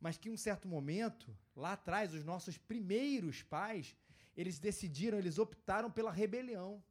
mas 0.00 0.16
que 0.16 0.28
em 0.28 0.32
um 0.32 0.36
certo 0.36 0.66
momento, 0.66 1.36
lá 1.54 1.72
atrás, 1.72 2.14
os 2.14 2.24
nossos 2.24 2.56
primeiros 2.56 3.42
pais 3.42 3.96
eles 4.36 4.58
decidiram, 4.58 5.18
eles 5.18 5.38
optaram 5.38 5.90
pela 5.90 6.10
rebelião. 6.10 6.82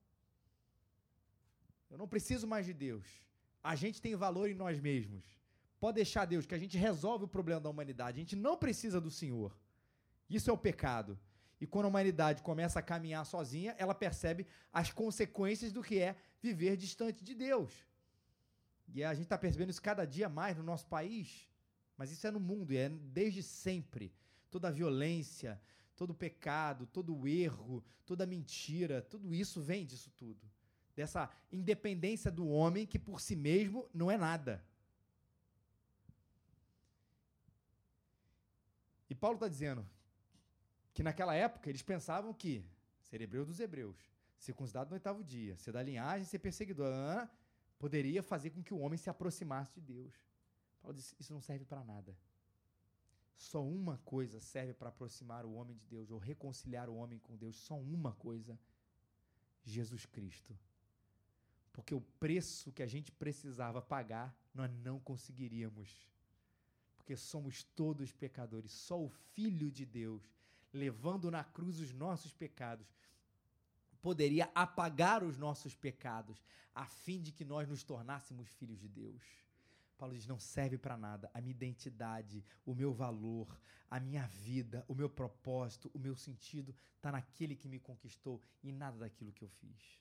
Eu 1.89 1.98
não 1.98 2.08
preciso 2.08 2.45
mais 2.45 2.65
de 2.65 2.74
Deus. 2.74 3.08
A 3.63 3.76
gente 3.76 4.02
tem 4.02 4.15
valor 4.15 4.50
em 4.50 4.54
nós 4.54 4.80
mesmos. 4.80 5.24
Pode 5.80 5.96
deixar 5.96 6.26
Deus, 6.26 6.46
que 6.46 6.56
a 6.56 6.60
gente 6.60 6.78
resolve 6.78 7.26
o 7.26 7.28
problema 7.28 7.62
da 7.62 7.70
humanidade. 7.70 8.18
A 8.18 8.24
gente 8.24 8.36
não 8.36 8.58
precisa 8.58 9.00
do 9.00 9.10
Senhor. 9.10 9.58
Isso 10.30 10.50
é 10.50 10.54
o 10.54 10.58
pecado. 10.58 11.18
E 11.62 11.65
quando 11.65 11.86
a 11.86 11.89
humanidade 11.89 12.42
começa 12.42 12.80
a 12.80 12.82
caminhar 12.82 13.26
sozinha, 13.26 13.76
ela 13.78 13.94
percebe 13.94 14.46
as 14.72 14.92
consequências 14.92 15.72
do 15.72 15.84
que 15.84 16.00
é 16.00 16.15
viver 16.42 16.78
distante 16.78 17.24
de 17.24 17.34
Deus. 17.34 17.72
E 18.94 19.04
a 19.04 19.13
gente 19.13 19.24
está 19.24 19.38
percebendo 19.38 19.70
isso 19.70 19.82
cada 19.82 20.06
dia 20.06 20.30
mais 20.30 20.58
no 20.58 20.63
nosso 20.63 20.88
país. 20.88 21.50
Mas 21.98 22.12
isso 22.12 22.26
é 22.26 22.32
no 22.32 22.39
mundo, 22.39 22.72
é 22.72 22.89
desde 22.89 23.44
sempre. 23.44 24.13
Toda 24.50 24.70
a 24.70 24.72
violência, 24.72 25.62
todo 25.96 26.13
pecado, 26.13 26.88
todo 26.88 27.28
erro, 27.28 27.84
toda 28.06 28.26
mentira, 28.26 29.02
tudo 29.02 29.34
isso 29.34 29.62
vem 29.62 29.86
disso 29.86 30.10
tudo. 30.15 30.50
Dessa 30.96 31.30
independência 31.52 32.32
do 32.32 32.48
homem 32.48 32.86
que 32.86 32.98
por 32.98 33.20
si 33.20 33.36
mesmo 33.36 33.88
não 33.94 34.10
é 34.10 34.18
nada. 34.18 34.63
E 39.10 39.15
Paulo 39.15 39.36
está 39.36 39.48
dizendo 39.48 39.86
que 40.93 41.02
naquela 41.02 41.34
época 41.34 41.69
eles 41.69 41.82
pensavam 41.82 42.34
que 42.34 42.63
ser 43.02 43.22
hebreu 43.22 43.45
dos 43.45 43.60
hebreus, 43.60 43.98
circuncidado 44.38 44.89
no 44.89 44.93
oitavo 44.95 45.24
dia, 45.24 45.58
ser 45.58 45.72
da 45.72 45.82
linhagem, 45.82 46.26
ser 46.26 46.39
perseguidor, 46.39 46.93
ah, 46.93 47.30
poderia 47.78 48.22
fazer 48.22 48.52
com 48.52 48.62
que 48.62 48.74
o 48.74 48.80
homem 48.80 48.98
se 48.98 49.10
aproximasse 49.10 49.80
de 49.80 49.82
Deus. 49.93 50.13
Paulo 50.82 50.95
disse: 50.95 51.15
Isso 51.19 51.34
não 51.34 51.41
serve 51.41 51.65
para 51.65 51.84
nada. 51.84 52.15
Só 53.36 53.63
uma 53.63 53.98
coisa 54.00 54.39
serve 54.39 54.74
para 54.74 54.89
aproximar 54.89 55.45
o 55.45 55.54
homem 55.54 55.76
de 55.78 55.86
Deus, 55.86 56.12
ou 56.12 56.19
reconciliar 56.19 56.89
o 56.89 56.95
homem 56.95 57.19
com 57.19 57.38
Deus. 57.38 57.56
Só 57.56 57.78
uma 57.78 58.13
coisa: 58.13 58.60
Jesus 59.63 60.06
Cristo. 60.06 60.58
Porque 61.72 61.95
o 61.95 62.02
preço 62.02 62.72
que 62.74 62.84
a 62.84 62.88
gente 62.88 63.12
precisava 63.12 63.82
pagar, 63.82 64.36
nós 64.54 64.69
não 64.84 65.00
conseguiríamos. 65.00 66.10
Porque 67.10 67.17
somos 67.17 67.63
todos 67.76 68.12
pecadores. 68.12 68.72
Só 68.72 69.04
o 69.04 69.10
Filho 69.10 69.72
de 69.72 69.84
Deus, 69.84 70.22
levando 70.72 71.32
na 71.32 71.43
cruz 71.43 71.80
os 71.80 71.91
nossos 71.91 72.32
pecados, 72.32 72.86
poderia 74.00 74.48
apagar 74.54 75.24
os 75.24 75.36
nossos 75.36 75.74
pecados, 75.74 76.45
a 76.72 76.86
fim 76.86 77.19
de 77.19 77.32
que 77.32 77.43
nós 77.43 77.67
nos 77.67 77.84
tornássemos 77.84 78.48
filhos 78.50 78.80
de 78.80 78.88
Deus. 78.88 79.24
Paulo 79.98 80.13
diz: 80.13 80.28
não 80.28 80.39
serve 80.39 80.78
para 80.78 80.95
nada. 80.95 81.32
A 81.34 81.41
minha 81.41 81.50
identidade, 81.50 82.45
o 82.63 82.76
meu 82.76 82.93
valor, 82.93 83.60
a 83.89 84.00
minha 84.00 84.28
vida, 84.28 84.86
o 84.88 84.93
meu 84.93 85.10
propósito, 85.10 85.89
o 85.95 85.98
meu 85.98 86.15
sentido 86.15 86.76
está 86.95 87.12
naquele 87.12 87.56
que 87.56 87.67
me 87.67 87.80
conquistou 87.80 88.39
e 88.62 88.72
nada 88.72 89.00
daquilo 89.00 89.34
que 89.34 89.43
eu 89.43 89.50
fiz. 89.50 90.00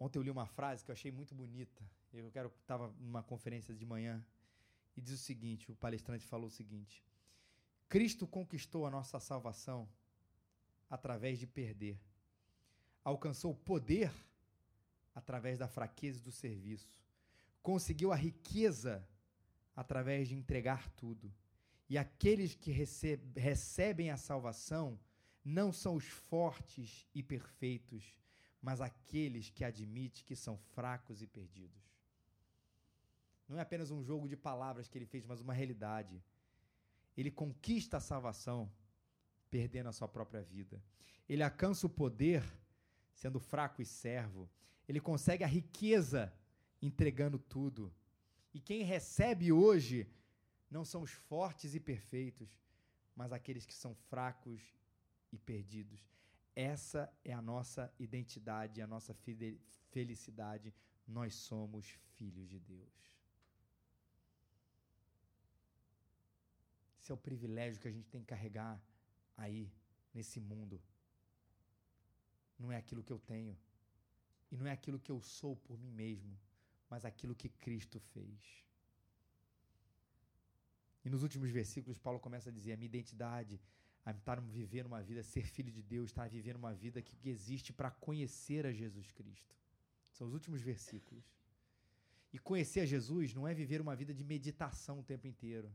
Ontem 0.00 0.18
eu 0.18 0.22
li 0.24 0.30
uma 0.32 0.46
frase 0.46 0.84
que 0.84 0.90
eu 0.90 0.94
achei 0.94 1.12
muito 1.12 1.32
bonita. 1.32 1.88
Eu 2.18 2.30
quero 2.30 2.48
estava 2.48 2.88
numa 2.98 3.22
conferência 3.22 3.74
de 3.74 3.84
manhã 3.84 4.24
e 4.96 5.00
diz 5.02 5.12
o 5.12 5.22
seguinte: 5.22 5.70
o 5.70 5.76
palestrante 5.76 6.24
falou 6.24 6.46
o 6.46 6.50
seguinte: 6.50 7.04
Cristo 7.88 8.26
conquistou 8.26 8.86
a 8.86 8.90
nossa 8.90 9.20
salvação 9.20 9.88
através 10.88 11.38
de 11.38 11.46
perder. 11.46 12.00
Alcançou 13.04 13.54
poder 13.54 14.10
através 15.14 15.58
da 15.58 15.68
fraqueza 15.68 16.20
do 16.20 16.32
serviço. 16.32 17.04
Conseguiu 17.62 18.12
a 18.12 18.16
riqueza 18.16 19.06
através 19.74 20.28
de 20.28 20.34
entregar 20.34 20.88
tudo. 20.92 21.32
E 21.88 21.98
aqueles 21.98 22.54
que 22.54 22.72
receb 22.72 23.38
recebem 23.38 24.10
a 24.10 24.16
salvação 24.16 24.98
não 25.44 25.72
são 25.72 25.94
os 25.94 26.06
fortes 26.06 27.06
e 27.14 27.22
perfeitos, 27.22 28.16
mas 28.60 28.80
aqueles 28.80 29.50
que 29.50 29.62
admitem 29.62 30.24
que 30.24 30.34
são 30.34 30.56
fracos 30.56 31.22
e 31.22 31.26
perdidos. 31.26 31.85
Não 33.48 33.58
é 33.58 33.62
apenas 33.62 33.90
um 33.90 34.02
jogo 34.02 34.28
de 34.28 34.36
palavras 34.36 34.88
que 34.88 34.98
ele 34.98 35.06
fez, 35.06 35.24
mas 35.24 35.40
uma 35.40 35.54
realidade. 35.54 36.22
Ele 37.16 37.30
conquista 37.30 37.96
a 37.96 38.00
salvação 38.00 38.70
perdendo 39.50 39.88
a 39.88 39.92
sua 39.92 40.08
própria 40.08 40.42
vida. 40.42 40.82
Ele 41.28 41.42
alcança 41.42 41.86
o 41.86 41.90
poder 41.90 42.44
sendo 43.14 43.40
fraco 43.40 43.80
e 43.80 43.86
servo. 43.86 44.48
Ele 44.88 45.00
consegue 45.00 45.42
a 45.44 45.46
riqueza 45.46 46.32
entregando 46.82 47.38
tudo. 47.38 47.92
E 48.52 48.60
quem 48.60 48.82
recebe 48.82 49.52
hoje 49.52 50.08
não 50.70 50.84
são 50.84 51.02
os 51.02 51.10
fortes 51.10 51.74
e 51.74 51.80
perfeitos, 51.80 52.48
mas 53.14 53.32
aqueles 53.32 53.64
que 53.64 53.74
são 53.74 53.94
fracos 53.94 54.60
e 55.32 55.38
perdidos. 55.38 56.00
Essa 56.54 57.12
é 57.24 57.32
a 57.32 57.42
nossa 57.42 57.92
identidade, 57.98 58.80
a 58.80 58.86
nossa 58.86 59.14
felicidade. 59.90 60.74
Nós 61.06 61.34
somos 61.34 61.86
filhos 62.16 62.48
de 62.48 62.58
Deus. 62.58 63.15
Esse 67.06 67.12
é 67.12 67.14
o 67.14 67.18
privilégio 67.18 67.80
que 67.80 67.86
a 67.86 67.92
gente 67.92 68.08
tem 68.08 68.20
que 68.20 68.26
carregar 68.26 68.82
aí, 69.36 69.72
nesse 70.12 70.40
mundo. 70.40 70.82
Não 72.58 72.72
é 72.72 72.78
aquilo 72.78 73.04
que 73.04 73.12
eu 73.12 73.20
tenho, 73.20 73.56
E 74.50 74.56
não 74.56 74.66
é 74.66 74.72
aquilo 74.72 74.98
que 74.98 75.12
eu 75.12 75.20
sou 75.20 75.54
por 75.54 75.78
mim 75.78 75.92
mesmo, 75.92 76.36
mas 76.90 77.04
aquilo 77.04 77.32
que 77.32 77.48
Cristo 77.48 78.00
fez. 78.00 78.40
E 81.04 81.08
nos 81.08 81.22
últimos 81.22 81.48
versículos, 81.48 81.96
Paulo 81.96 82.18
começa 82.18 82.50
a 82.50 82.52
dizer: 82.52 82.72
a 82.72 82.76
minha 82.76 82.92
identidade 82.94 83.60
a 84.04 84.10
estar 84.10 84.40
vivendo 84.40 84.86
uma 84.86 85.00
vida, 85.00 85.22
ser 85.22 85.46
filho 85.46 85.70
de 85.70 85.82
Deus, 85.82 86.10
estar 86.10 86.28
vivendo 86.28 86.56
uma 86.56 86.74
vida 86.74 87.00
que 87.00 87.16
existe 87.28 87.72
para 87.72 87.92
conhecer 87.92 88.66
a 88.66 88.72
Jesus 88.72 89.12
Cristo. 89.12 89.54
São 90.10 90.26
os 90.26 90.32
últimos 90.32 90.60
versículos. 90.60 91.24
E 92.32 92.38
conhecer 92.40 92.80
a 92.80 92.86
Jesus 92.86 93.32
não 93.32 93.46
é 93.46 93.54
viver 93.54 93.80
uma 93.80 93.94
vida 93.94 94.12
de 94.12 94.24
meditação 94.24 94.98
o 94.98 95.04
tempo 95.04 95.28
inteiro. 95.28 95.72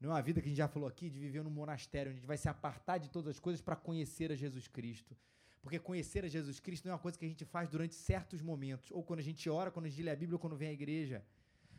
Não 0.00 0.10
é 0.10 0.14
uma 0.14 0.22
vida 0.22 0.40
que 0.40 0.46
a 0.46 0.48
gente 0.48 0.58
já 0.58 0.66
falou 0.66 0.88
aqui 0.88 1.10
de 1.10 1.18
viver 1.18 1.44
num 1.44 1.50
monastério, 1.50 2.10
onde 2.10 2.18
a 2.18 2.20
gente 2.20 2.26
vai 2.26 2.38
se 2.38 2.48
apartar 2.48 2.98
de 2.98 3.10
todas 3.10 3.28
as 3.28 3.38
coisas 3.38 3.60
para 3.60 3.76
conhecer 3.76 4.32
a 4.32 4.34
Jesus 4.34 4.66
Cristo. 4.66 5.14
Porque 5.62 5.78
conhecer 5.78 6.24
a 6.24 6.28
Jesus 6.28 6.58
Cristo 6.58 6.86
não 6.86 6.92
é 6.92 6.94
uma 6.94 7.00
coisa 7.00 7.18
que 7.18 7.24
a 7.26 7.28
gente 7.28 7.44
faz 7.44 7.68
durante 7.68 7.94
certos 7.94 8.40
momentos, 8.40 8.90
ou 8.90 9.02
quando 9.02 9.20
a 9.20 9.22
gente 9.22 9.48
ora, 9.50 9.70
quando 9.70 9.86
a 9.86 9.88
gente 9.90 10.02
lê 10.02 10.10
a 10.10 10.16
Bíblia, 10.16 10.36
ou 10.36 10.38
quando 10.38 10.56
vem 10.56 10.68
à 10.68 10.72
igreja. 10.72 11.22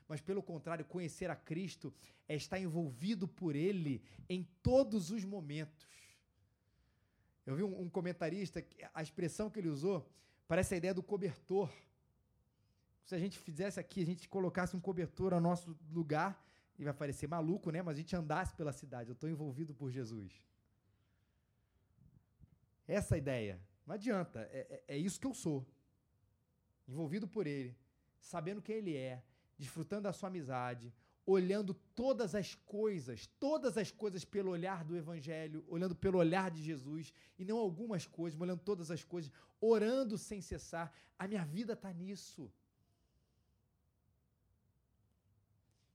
Mas 0.07 0.21
pelo 0.21 0.43
contrário, 0.43 0.85
conhecer 0.85 1.31
a 1.31 1.35
Cristo 1.35 1.91
é 2.27 2.35
estar 2.35 2.59
envolvido 2.59 3.27
por 3.27 3.55
Ele 3.55 4.03
em 4.29 4.47
todos 4.61 5.09
os 5.09 5.25
momentos. 5.25 5.87
Eu 7.45 7.55
vi 7.55 7.63
um, 7.63 7.81
um 7.81 7.89
comentarista, 7.89 8.63
a 8.93 9.01
expressão 9.01 9.49
que 9.49 9.59
ele 9.59 9.69
usou 9.69 10.07
parece 10.47 10.75
a 10.75 10.77
ideia 10.77 10.93
do 10.93 11.01
cobertor. 11.01 11.71
Se 13.03 13.15
a 13.15 13.17
gente 13.17 13.39
fizesse 13.39 13.79
aqui, 13.79 14.03
a 14.03 14.05
gente 14.05 14.29
colocasse 14.29 14.75
um 14.75 14.79
cobertor 14.79 15.33
ao 15.33 15.41
nosso 15.41 15.75
lugar, 15.91 16.39
e 16.77 16.83
vai 16.83 16.93
parecer 16.93 17.27
maluco, 17.27 17.71
né? 17.71 17.81
Mas 17.81 17.95
a 17.95 17.99
gente 17.99 18.15
andasse 18.15 18.53
pela 18.55 18.71
cidade. 18.71 19.09
Eu 19.09 19.13
estou 19.13 19.29
envolvido 19.29 19.73
por 19.73 19.89
Jesus. 19.91 20.33
Essa 22.87 23.15
é 23.15 23.19
ideia. 23.19 23.61
Não 23.85 23.95
adianta. 23.95 24.39
É, 24.51 24.83
é, 24.87 24.95
é 24.95 24.97
isso 24.97 25.19
que 25.19 25.27
eu 25.27 25.33
sou. 25.33 25.65
Envolvido 26.87 27.27
por 27.27 27.47
Ele, 27.47 27.75
sabendo 28.19 28.61
quem 28.61 28.77
Ele 28.77 28.95
é, 28.95 29.23
desfrutando 29.57 30.03
da 30.03 30.13
sua 30.13 30.27
amizade, 30.27 30.93
olhando 31.25 31.73
todas 31.73 32.33
as 32.35 32.55
coisas, 32.55 33.27
todas 33.39 33.77
as 33.77 33.91
coisas 33.91 34.25
pelo 34.25 34.51
olhar 34.51 34.83
do 34.83 34.97
Evangelho, 34.97 35.63
olhando 35.67 35.95
pelo 35.95 36.17
olhar 36.17 36.49
de 36.49 36.61
Jesus, 36.61 37.13
e 37.37 37.45
não 37.45 37.57
algumas 37.57 38.05
coisas, 38.05 38.37
mas 38.37 38.49
olhando 38.49 38.61
todas 38.61 38.89
as 38.89 39.03
coisas, 39.03 39.31
orando 39.59 40.17
sem 40.17 40.41
cessar. 40.41 40.91
A 41.17 41.27
minha 41.27 41.45
vida 41.45 41.73
está 41.73 41.93
nisso. 41.93 42.51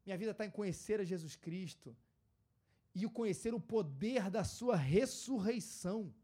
Minha 0.07 0.17
vida 0.17 0.31
está 0.31 0.47
em 0.47 0.51
conhecer 0.51 1.01
a 1.01 1.05
Jesus 1.05 1.35
Cristo 1.35 1.97
e 2.95 3.05
o 3.05 3.11
conhecer 3.11 3.53
o 3.53 3.61
poder 3.61 4.31
da 4.31 4.45
sua 4.45 4.77
ressurreição. 4.77 6.15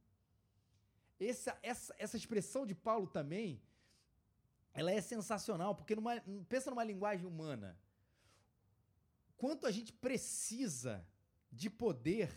Essa, 1.18 1.59
essa, 1.62 1.95
essa 1.99 2.16
expressão 2.16 2.64
de 2.64 2.75
Paulo 2.75 3.09
também, 3.09 3.61
ela 4.73 4.92
é 4.92 5.01
sensacional, 5.01 5.75
porque 5.75 5.97
numa, 5.97 6.23
pensa 6.49 6.71
numa 6.71 6.85
linguagem 6.85 7.27
humana. 7.27 7.77
Quanto 9.37 9.66
a 9.66 9.73
gente 9.73 9.92
precisa 9.92 11.05
de 11.51 11.68
poder, 11.68 12.33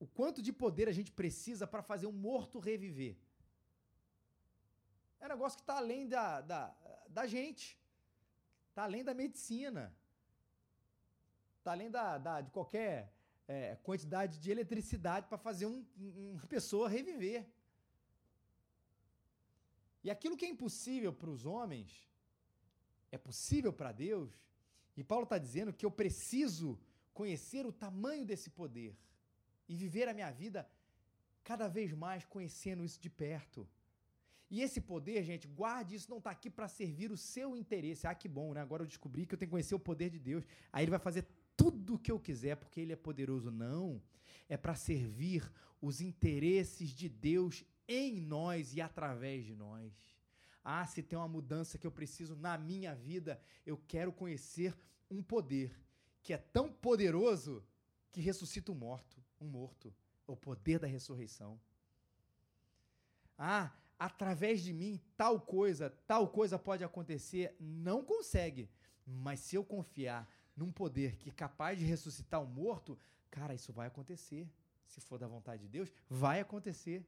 o 0.00 0.06
quanto 0.06 0.42
de 0.42 0.52
poder 0.52 0.88
a 0.88 0.92
gente 0.92 1.12
precisa 1.12 1.64
para 1.64 1.82
fazer 1.82 2.06
um 2.08 2.12
morto 2.12 2.58
reviver. 2.58 3.16
É 5.20 5.26
um 5.26 5.28
negócio 5.28 5.56
que 5.56 5.62
está 5.62 5.76
além 5.76 6.08
da, 6.08 6.40
da, 6.40 6.76
da 7.08 7.26
gente, 7.26 7.80
está 8.70 8.82
além 8.82 9.04
da 9.04 9.14
medicina. 9.14 9.94
Está 11.62 11.70
além 11.70 11.90
da, 11.96 12.18
da, 12.18 12.40
de 12.40 12.50
qualquer 12.50 12.92
é, 13.46 13.76
quantidade 13.88 14.40
de 14.40 14.50
eletricidade 14.50 15.28
para 15.28 15.38
fazer 15.38 15.66
um, 15.66 15.84
uma 15.96 16.46
pessoa 16.48 16.88
reviver. 16.88 17.46
E 20.02 20.10
aquilo 20.10 20.36
que 20.36 20.44
é 20.44 20.48
impossível 20.48 21.12
para 21.12 21.30
os 21.30 21.46
homens 21.46 21.90
é 23.12 23.18
possível 23.28 23.72
para 23.72 23.92
Deus. 23.92 24.32
E 24.96 25.04
Paulo 25.04 25.22
está 25.22 25.38
dizendo 25.38 25.72
que 25.72 25.86
eu 25.86 25.92
preciso 26.02 26.76
conhecer 27.14 27.64
o 27.64 27.72
tamanho 27.84 28.26
desse 28.26 28.50
poder 28.50 28.98
e 29.68 29.76
viver 29.76 30.08
a 30.08 30.14
minha 30.14 30.32
vida 30.32 30.68
cada 31.44 31.68
vez 31.68 31.92
mais 31.92 32.24
conhecendo 32.24 32.84
isso 32.84 33.00
de 33.00 33.08
perto. 33.08 33.68
E 34.50 34.60
esse 34.60 34.80
poder, 34.80 35.22
gente, 35.22 35.46
guarde 35.46 35.94
isso, 35.94 36.10
não 36.10 36.18
está 36.18 36.32
aqui 36.32 36.50
para 36.50 36.66
servir 36.66 37.12
o 37.12 37.16
seu 37.16 37.56
interesse. 37.56 38.04
Ah, 38.08 38.16
que 38.16 38.28
bom, 38.28 38.52
né? 38.52 38.60
Agora 38.60 38.82
eu 38.82 38.86
descobri 38.86 39.24
que 39.24 39.34
eu 39.34 39.38
tenho 39.38 39.48
que 39.48 39.56
conhecer 39.56 39.76
o 39.76 39.78
poder 39.78 40.10
de 40.10 40.18
Deus. 40.18 40.44
Aí 40.72 40.84
ele 40.84 40.90
vai 40.90 40.98
fazer 40.98 41.24
tudo 41.62 41.94
o 41.94 41.98
que 41.98 42.10
eu 42.10 42.18
quiser 42.18 42.56
porque 42.56 42.80
ele 42.80 42.92
é 42.92 42.96
poderoso. 42.96 43.50
Não. 43.50 44.02
É 44.48 44.56
para 44.56 44.74
servir 44.74 45.48
os 45.80 46.00
interesses 46.00 46.90
de 46.90 47.08
Deus 47.08 47.64
em 47.86 48.20
nós 48.20 48.74
e 48.74 48.80
através 48.80 49.44
de 49.44 49.54
nós. 49.54 49.92
Ah, 50.64 50.84
se 50.86 51.02
tem 51.02 51.16
uma 51.16 51.28
mudança 51.28 51.78
que 51.78 51.86
eu 51.86 51.92
preciso 51.92 52.34
na 52.34 52.58
minha 52.58 52.94
vida, 52.94 53.40
eu 53.64 53.76
quero 53.76 54.12
conhecer 54.12 54.76
um 55.08 55.22
poder 55.22 55.72
que 56.22 56.32
é 56.32 56.38
tão 56.38 56.72
poderoso 56.72 57.64
que 58.10 58.20
ressuscita 58.20 58.72
um 58.72 58.76
morto, 58.76 59.22
um 59.40 59.46
morto, 59.46 59.94
o 60.26 60.36
poder 60.36 60.78
da 60.78 60.86
ressurreição. 60.86 61.60
Ah, 63.38 63.72
através 63.98 64.62
de 64.62 64.72
mim 64.72 65.00
tal 65.16 65.40
coisa, 65.40 65.90
tal 66.06 66.28
coisa 66.28 66.58
pode 66.58 66.82
acontecer, 66.82 67.56
não 67.58 68.04
consegue. 68.04 68.68
Mas 69.04 69.40
se 69.40 69.56
eu 69.56 69.64
confiar 69.64 70.28
num 70.56 70.70
poder 70.70 71.16
que 71.16 71.30
é 71.30 71.32
capaz 71.32 71.78
de 71.78 71.84
ressuscitar 71.84 72.42
o 72.42 72.46
morto, 72.46 72.98
cara, 73.30 73.54
isso 73.54 73.72
vai 73.72 73.86
acontecer. 73.86 74.48
Se 74.86 75.00
for 75.00 75.18
da 75.18 75.26
vontade 75.26 75.62
de 75.62 75.68
Deus, 75.68 75.92
vai 76.08 76.40
acontecer. 76.40 77.04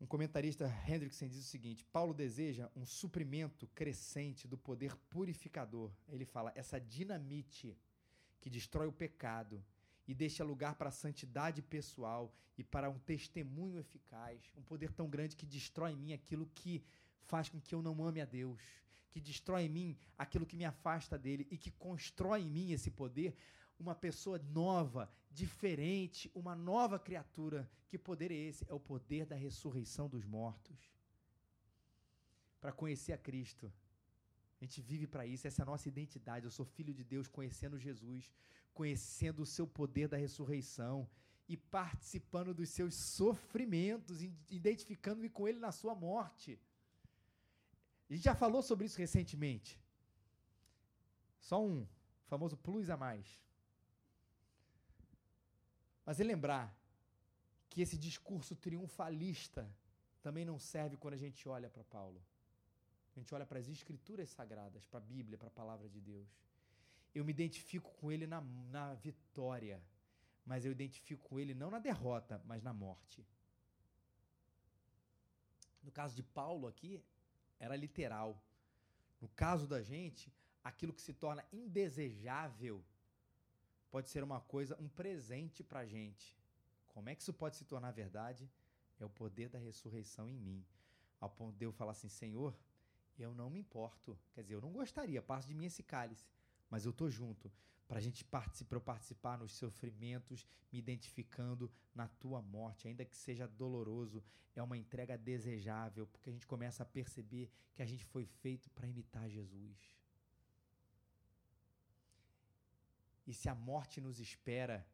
Um 0.00 0.06
comentarista, 0.06 0.66
Hendrickson, 0.86 1.26
diz 1.26 1.38
o 1.38 1.48
seguinte: 1.48 1.84
Paulo 1.86 2.12
deseja 2.12 2.70
um 2.76 2.84
suprimento 2.84 3.66
crescente 3.68 4.46
do 4.46 4.56
poder 4.56 4.94
purificador. 5.08 5.90
Ele 6.08 6.24
fala, 6.24 6.52
essa 6.54 6.78
dinamite 6.78 7.76
que 8.40 8.50
destrói 8.50 8.86
o 8.86 8.92
pecado 8.92 9.64
e 10.06 10.14
deixa 10.14 10.44
lugar 10.44 10.74
para 10.74 10.90
a 10.90 10.92
santidade 10.92 11.62
pessoal 11.62 12.32
e 12.58 12.62
para 12.62 12.90
um 12.90 12.98
testemunho 12.98 13.78
eficaz. 13.78 14.50
Um 14.56 14.62
poder 14.62 14.92
tão 14.92 15.08
grande 15.08 15.34
que 15.34 15.46
destrói 15.46 15.92
em 15.92 15.96
mim 15.96 16.12
aquilo 16.12 16.46
que 16.54 16.84
faz 17.22 17.48
com 17.48 17.58
que 17.58 17.74
eu 17.74 17.80
não 17.80 18.04
ame 18.04 18.20
a 18.20 18.26
Deus 18.26 18.60
que 19.14 19.20
destrói 19.20 19.62
em 19.62 19.68
mim 19.68 19.96
aquilo 20.18 20.44
que 20.44 20.56
me 20.56 20.64
afasta 20.64 21.16
dele 21.16 21.46
e 21.48 21.56
que 21.56 21.70
constrói 21.70 22.42
em 22.42 22.50
mim 22.50 22.72
esse 22.72 22.90
poder, 22.90 23.32
uma 23.78 23.94
pessoa 23.94 24.38
nova, 24.38 25.08
diferente, 25.30 26.28
uma 26.34 26.56
nova 26.56 26.98
criatura. 26.98 27.70
Que 27.88 27.96
poder 27.96 28.32
é 28.32 28.34
esse? 28.34 28.66
É 28.68 28.74
o 28.74 28.80
poder 28.80 29.24
da 29.24 29.36
ressurreição 29.36 30.08
dos 30.08 30.24
mortos. 30.24 30.76
Para 32.60 32.72
conhecer 32.72 33.12
a 33.12 33.18
Cristo. 33.18 33.72
A 34.60 34.64
gente 34.64 34.80
vive 34.82 35.06
para 35.06 35.24
isso, 35.24 35.46
essa 35.46 35.62
é 35.62 35.64
a 35.64 35.66
nossa 35.66 35.88
identidade. 35.88 36.46
Eu 36.46 36.50
sou 36.50 36.66
filho 36.66 36.92
de 36.92 37.04
Deus, 37.04 37.28
conhecendo 37.28 37.78
Jesus, 37.78 38.32
conhecendo 38.72 39.42
o 39.42 39.46
seu 39.46 39.64
poder 39.64 40.08
da 40.08 40.16
ressurreição 40.16 41.08
e 41.48 41.56
participando 41.56 42.52
dos 42.52 42.70
seus 42.70 42.96
sofrimentos, 42.96 44.22
identificando-me 44.50 45.28
com 45.28 45.46
ele 45.46 45.60
na 45.60 45.70
sua 45.70 45.94
morte. 45.94 46.58
A 48.08 48.14
gente 48.14 48.24
já 48.24 48.34
falou 48.34 48.62
sobre 48.62 48.86
isso 48.86 48.98
recentemente. 48.98 49.80
Só 51.40 51.62
um 51.62 51.86
famoso 52.26 52.56
plus 52.56 52.90
a 52.90 52.96
mais. 52.96 53.40
Mas 56.04 56.20
é 56.20 56.24
lembrar 56.24 56.76
que 57.70 57.80
esse 57.80 57.96
discurso 57.96 58.54
triunfalista 58.54 59.68
também 60.22 60.44
não 60.44 60.58
serve 60.58 60.96
quando 60.96 61.14
a 61.14 61.22
gente 61.24 61.48
olha 61.48 61.68
para 61.68 61.84
Paulo. 61.84 62.22
A 63.14 63.18
gente 63.18 63.34
olha 63.34 63.46
para 63.46 63.58
as 63.58 63.68
escrituras 63.68 64.30
sagradas, 64.30 64.84
para 64.86 64.98
a 64.98 65.02
Bíblia, 65.02 65.38
para 65.38 65.48
a 65.48 65.58
palavra 65.58 65.88
de 65.88 66.00
Deus. 66.00 66.28
Eu 67.14 67.24
me 67.24 67.30
identifico 67.30 67.92
com 67.98 68.10
ele 68.10 68.26
na, 68.26 68.40
na 68.70 68.94
vitória, 68.94 69.80
mas 70.44 70.64
eu 70.64 70.72
identifico 70.72 71.28
com 71.28 71.38
ele 71.38 71.54
não 71.54 71.70
na 71.70 71.78
derrota, 71.78 72.42
mas 72.44 72.62
na 72.62 72.72
morte. 72.72 73.24
No 75.82 75.92
caso 75.92 76.16
de 76.16 76.22
Paulo 76.22 76.66
aqui, 76.66 77.00
era 77.64 77.76
literal. 77.76 78.30
No 79.20 79.28
caso 79.28 79.66
da 79.66 79.80
gente, 79.82 80.32
aquilo 80.62 80.92
que 80.92 81.02
se 81.02 81.14
torna 81.14 81.44
indesejável 81.52 82.84
pode 83.90 84.08
ser 84.10 84.22
uma 84.22 84.40
coisa, 84.40 84.76
um 84.80 84.88
presente 84.88 85.62
para 85.62 85.86
gente. 85.86 86.36
Como 86.88 87.08
é 87.08 87.14
que 87.14 87.22
isso 87.22 87.32
pode 87.32 87.56
se 87.56 87.64
tornar 87.64 87.90
verdade? 87.92 88.50
É 89.00 89.04
o 89.04 89.10
poder 89.10 89.48
da 89.48 89.58
ressurreição 89.58 90.28
em 90.28 90.38
mim. 90.38 90.64
Ao 91.20 91.30
ponto 91.30 91.56
de 91.56 91.64
eu 91.64 91.72
falar 91.72 91.92
assim, 91.92 92.08
Senhor, 92.08 92.54
eu 93.18 93.34
não 93.34 93.48
me 93.48 93.60
importo. 93.60 94.18
Quer 94.32 94.42
dizer, 94.42 94.54
eu 94.54 94.60
não 94.60 94.72
gostaria, 94.72 95.22
passo 95.22 95.48
de 95.48 95.54
mim 95.54 95.66
esse 95.66 95.82
cálice, 95.82 96.26
mas 96.68 96.84
eu 96.84 96.92
tô 96.92 97.08
junto 97.08 97.50
para 97.86 97.98
a 97.98 98.00
gente 98.00 98.24
participar, 98.24 98.80
participar 98.80 99.38
nos 99.38 99.52
sofrimentos, 99.52 100.46
me 100.72 100.78
identificando 100.78 101.70
na 101.94 102.08
tua 102.08 102.40
morte, 102.40 102.88
ainda 102.88 103.04
que 103.04 103.16
seja 103.16 103.46
doloroso, 103.46 104.22
é 104.54 104.62
uma 104.62 104.76
entrega 104.76 105.18
desejável, 105.18 106.06
porque 106.06 106.30
a 106.30 106.32
gente 106.32 106.46
começa 106.46 106.82
a 106.82 106.86
perceber 106.86 107.50
que 107.74 107.82
a 107.82 107.86
gente 107.86 108.04
foi 108.04 108.24
feito 108.24 108.70
para 108.70 108.86
imitar 108.86 109.28
Jesus. 109.28 109.94
E 113.26 113.32
se 113.32 113.48
a 113.48 113.54
morte 113.54 114.00
nos 114.00 114.20
espera, 114.20 114.86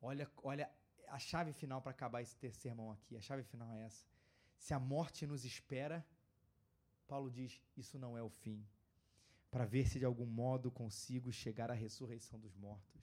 olha, 0.00 0.30
olha 0.42 0.70
a 1.08 1.18
chave 1.18 1.52
final 1.52 1.80
para 1.80 1.90
acabar 1.90 2.22
esse 2.22 2.36
terceiro 2.36 2.76
sermão 2.76 2.92
aqui, 2.92 3.16
a 3.16 3.20
chave 3.20 3.42
final 3.44 3.70
é 3.72 3.82
essa. 3.82 4.04
Se 4.58 4.74
a 4.74 4.80
morte 4.80 5.26
nos 5.26 5.44
espera, 5.44 6.04
Paulo 7.06 7.30
diz: 7.30 7.60
Isso 7.76 7.98
não 7.98 8.16
é 8.16 8.22
o 8.22 8.28
fim, 8.28 8.66
para 9.54 9.64
ver 9.64 9.86
se 9.86 10.00
de 10.00 10.04
algum 10.04 10.26
modo 10.26 10.68
consigo 10.68 11.30
chegar 11.30 11.70
à 11.70 11.74
ressurreição 11.74 12.40
dos 12.40 12.56
mortos. 12.56 13.00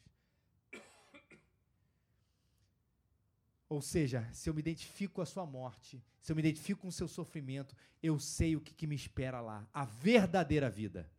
Ou 3.69 3.81
seja, 3.81 4.29
se 4.33 4.49
eu 4.49 4.53
me 4.53 4.59
identifico 4.59 5.13
com 5.13 5.21
a 5.21 5.25
sua 5.25 5.45
morte, 5.45 6.03
se 6.21 6.29
eu 6.29 6.35
me 6.35 6.41
identifico 6.41 6.81
com 6.81 6.89
o 6.89 6.91
seu 6.91 7.07
sofrimento, 7.07 7.73
eu 8.03 8.19
sei 8.19 8.57
o 8.57 8.59
que, 8.59 8.73
que 8.73 8.85
me 8.85 8.97
espera 8.97 9.39
lá 9.39 9.65
a 9.73 9.85
verdadeira 9.85 10.69
vida. 10.69 11.09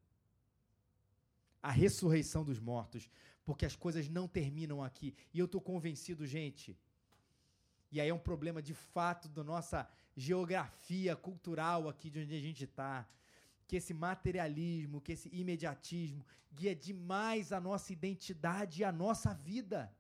A 1.63 1.71
ressurreição 1.71 2.45
dos 2.45 2.61
mortos. 2.61 3.09
Porque 3.43 3.65
as 3.65 3.75
coisas 3.75 4.11
não 4.11 4.29
terminam 4.29 4.85
aqui. 4.85 5.17
E 5.33 5.39
eu 5.39 5.47
estou 5.47 5.63
convencido, 5.63 6.27
gente. 6.27 6.79
E 7.91 8.03
aí 8.03 8.11
é 8.11 8.15
um 8.15 8.19
problema 8.19 8.61
de 8.61 8.75
fato 8.75 9.31
da 9.31 9.43
nossa 9.43 9.89
geografia 10.15 11.17
cultural 11.17 11.89
aqui 11.89 12.11
de 12.11 12.21
onde 12.21 12.35
a 12.35 12.41
gente 12.41 12.65
está. 12.65 13.09
Que 13.67 13.77
esse 13.77 13.95
materialismo, 13.95 15.01
que 15.01 15.13
esse 15.13 15.29
imediatismo 15.33 16.25
guia 16.53 16.75
demais 16.75 17.53
a 17.53 17.61
nossa 17.61 17.93
identidade 17.93 18.83
e 18.83 18.85
a 18.85 18.93
nossa 18.93 19.33
vida. 19.33 19.93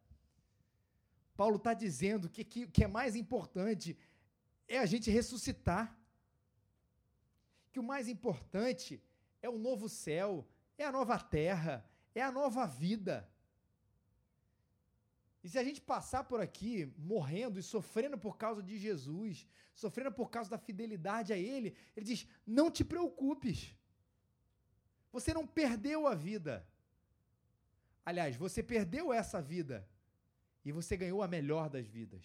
Paulo 1.34 1.56
está 1.56 1.72
dizendo 1.72 2.28
que 2.28 2.42
o 2.42 2.44
que, 2.44 2.66
que 2.66 2.84
é 2.84 2.88
mais 2.88 3.16
importante 3.16 3.96
é 4.68 4.78
a 4.78 4.86
gente 4.86 5.10
ressuscitar. 5.10 5.96
Que 7.72 7.80
o 7.80 7.82
mais 7.82 8.06
importante 8.08 9.02
é 9.40 9.48
o 9.48 9.58
novo 9.58 9.88
céu, 9.88 10.46
é 10.76 10.84
a 10.84 10.92
nova 10.92 11.18
terra, 11.18 11.84
é 12.14 12.22
a 12.22 12.30
nova 12.30 12.66
vida. 12.66 13.28
E 15.42 15.48
se 15.48 15.58
a 15.58 15.64
gente 15.64 15.80
passar 15.80 16.24
por 16.24 16.40
aqui 16.40 16.92
morrendo 16.96 17.58
e 17.58 17.62
sofrendo 17.62 18.16
por 18.16 18.36
causa 18.36 18.62
de 18.62 18.78
Jesus, 18.78 19.46
sofrendo 19.74 20.12
por 20.12 20.30
causa 20.30 20.48
da 20.48 20.58
fidelidade 20.58 21.32
a 21.32 21.36
Ele, 21.36 21.74
Ele 21.96 22.06
diz: 22.06 22.26
não 22.46 22.70
te 22.70 22.84
preocupes. 22.84 23.74
Você 25.12 25.34
não 25.34 25.46
perdeu 25.46 26.06
a 26.06 26.14
vida. 26.14 26.66
Aliás, 28.04 28.36
você 28.36 28.62
perdeu 28.62 29.12
essa 29.12 29.42
vida 29.42 29.86
e 30.64 30.72
você 30.72 30.96
ganhou 30.96 31.22
a 31.22 31.28
melhor 31.28 31.68
das 31.68 31.86
vidas. 31.86 32.24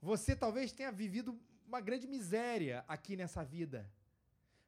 Você 0.00 0.34
talvez 0.34 0.72
tenha 0.72 0.90
vivido 0.90 1.38
uma 1.66 1.80
grande 1.80 2.06
miséria 2.06 2.84
aqui 2.88 3.16
nessa 3.16 3.44
vida, 3.44 3.90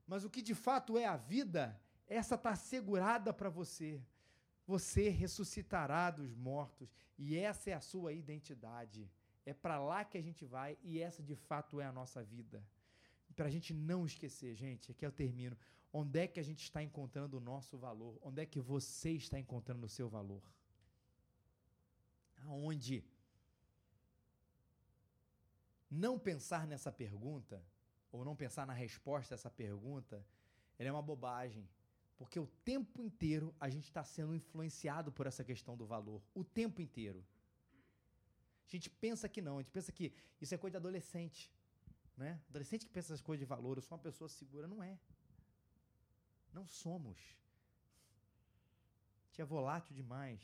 mas 0.07 0.25
o 0.25 0.31
que 0.31 0.41
de 0.41 0.55
fato 0.55 0.97
é 0.97 1.05
a 1.05 1.17
vida, 1.17 1.79
essa 2.07 2.37
está 2.37 2.51
assegurada 2.51 3.33
para 3.33 3.51
você. 3.51 4.01
Você 4.67 5.09
ressuscitará 5.09 6.11
dos 6.11 6.35
mortos 6.35 6.89
e 7.19 7.37
essa 7.37 7.71
é 7.71 7.75
a 7.75 7.81
sua 7.81 8.13
identidade. 8.13 9.11
É 9.45 9.53
para 9.53 9.79
lá 9.79 10.05
que 10.05 10.17
a 10.17 10.23
gente 10.23 10.45
vai 10.45 10.79
e 10.83 11.01
essa 11.01 11.23
de 11.23 11.37
fato 11.37 11.81
é 11.81 11.85
a 11.85 11.93
nossa 11.93 12.23
vida. 12.23 12.65
Para 13.37 13.47
a 13.47 13.51
gente 13.51 13.75
não 13.75 14.07
esquecer, 14.07 14.55
gente, 14.55 14.91
aqui 14.91 15.05
eu 15.05 15.13
termino. 15.13 15.57
Onde 15.93 16.21
é 16.21 16.27
que 16.27 16.41
a 16.41 16.43
gente 16.43 16.63
está 16.63 16.83
encontrando 16.83 17.37
o 17.37 17.41
nosso 17.41 17.77
valor? 17.77 18.19
Onde 18.23 18.43
é 18.43 18.47
que 18.47 18.61
você 18.61 19.11
está 19.11 19.39
encontrando 19.39 19.87
o 19.87 19.89
seu 19.89 20.09
valor? 20.09 20.43
Aonde? 22.47 23.05
Não 25.91 26.19
pensar 26.19 26.67
nessa 26.67 26.91
pergunta, 26.91 27.63
ou 28.11 28.25
não 28.25 28.35
pensar 28.35 28.67
na 28.67 28.73
resposta 28.73 29.35
a 29.35 29.37
essa 29.37 29.51
pergunta, 29.51 30.25
é 30.79 30.91
uma 30.91 31.03
bobagem. 31.03 31.69
Porque 32.17 32.39
o 32.39 32.47
tempo 32.65 33.03
inteiro 33.03 33.55
a 33.59 33.69
gente 33.69 33.85
está 33.85 34.05
sendo 34.05 34.35
influenciado 34.35 35.11
por 35.11 35.27
essa 35.27 35.43
questão 35.43 35.77
do 35.77 35.87
valor. 35.87 36.23
O 36.35 36.45
tempo 36.45 36.81
inteiro. 36.81 37.25
A 38.67 38.71
gente 38.71 38.89
pensa 38.89 39.29
que 39.29 39.43
não, 39.43 39.59
a 39.59 39.63
gente 39.63 39.73
pensa 39.73 39.93
que 39.93 40.13
isso 40.41 40.55
é 40.55 40.59
coisa 40.59 40.73
de 40.73 40.77
adolescente. 40.79 41.53
Né? 42.17 42.41
Adolescente 42.49 42.87
que 42.87 42.93
pensa 42.93 43.09
essas 43.09 43.21
coisas 43.21 43.41
de 43.41 43.49
valor, 43.49 43.77
eu 43.77 43.83
sou 43.83 43.97
uma 43.97 44.03
pessoa 44.03 44.29
segura. 44.29 44.67
Não 44.69 44.83
é. 44.83 44.99
Não 46.53 46.67
somos. 46.67 47.19
A 49.25 49.27
gente 49.27 49.43
é 49.43 49.45
volátil 49.45 49.95
demais. 49.95 50.41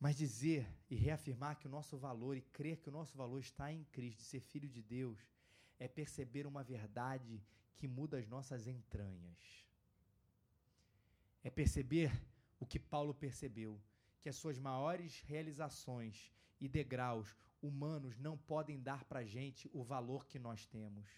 Mas 0.00 0.16
dizer 0.16 0.66
e 0.90 0.96
reafirmar 0.96 1.56
que 1.56 1.68
o 1.68 1.70
nosso 1.70 1.96
valor 1.96 2.36
e 2.36 2.42
crer 2.42 2.78
que 2.78 2.88
o 2.88 2.92
nosso 2.92 3.16
valor 3.16 3.38
está 3.38 3.72
em 3.72 3.84
Cristo, 3.84 4.18
de 4.18 4.24
ser 4.24 4.40
filho 4.40 4.68
de 4.68 4.82
Deus, 4.82 5.20
é 5.82 5.88
perceber 5.88 6.46
uma 6.46 6.62
verdade 6.62 7.42
que 7.76 7.88
muda 7.88 8.16
as 8.16 8.28
nossas 8.28 8.68
entranhas. 8.68 9.66
É 11.42 11.50
perceber 11.50 12.12
o 12.60 12.64
que 12.64 12.78
Paulo 12.78 13.12
percebeu, 13.12 13.80
que 14.20 14.28
as 14.28 14.36
suas 14.36 14.60
maiores 14.60 15.20
realizações 15.22 16.32
e 16.60 16.68
degraus 16.68 17.34
humanos 17.60 18.16
não 18.16 18.38
podem 18.38 18.80
dar 18.80 19.02
para 19.04 19.20
a 19.20 19.24
gente 19.24 19.68
o 19.72 19.82
valor 19.82 20.24
que 20.26 20.38
nós 20.38 20.64
temos. 20.66 21.08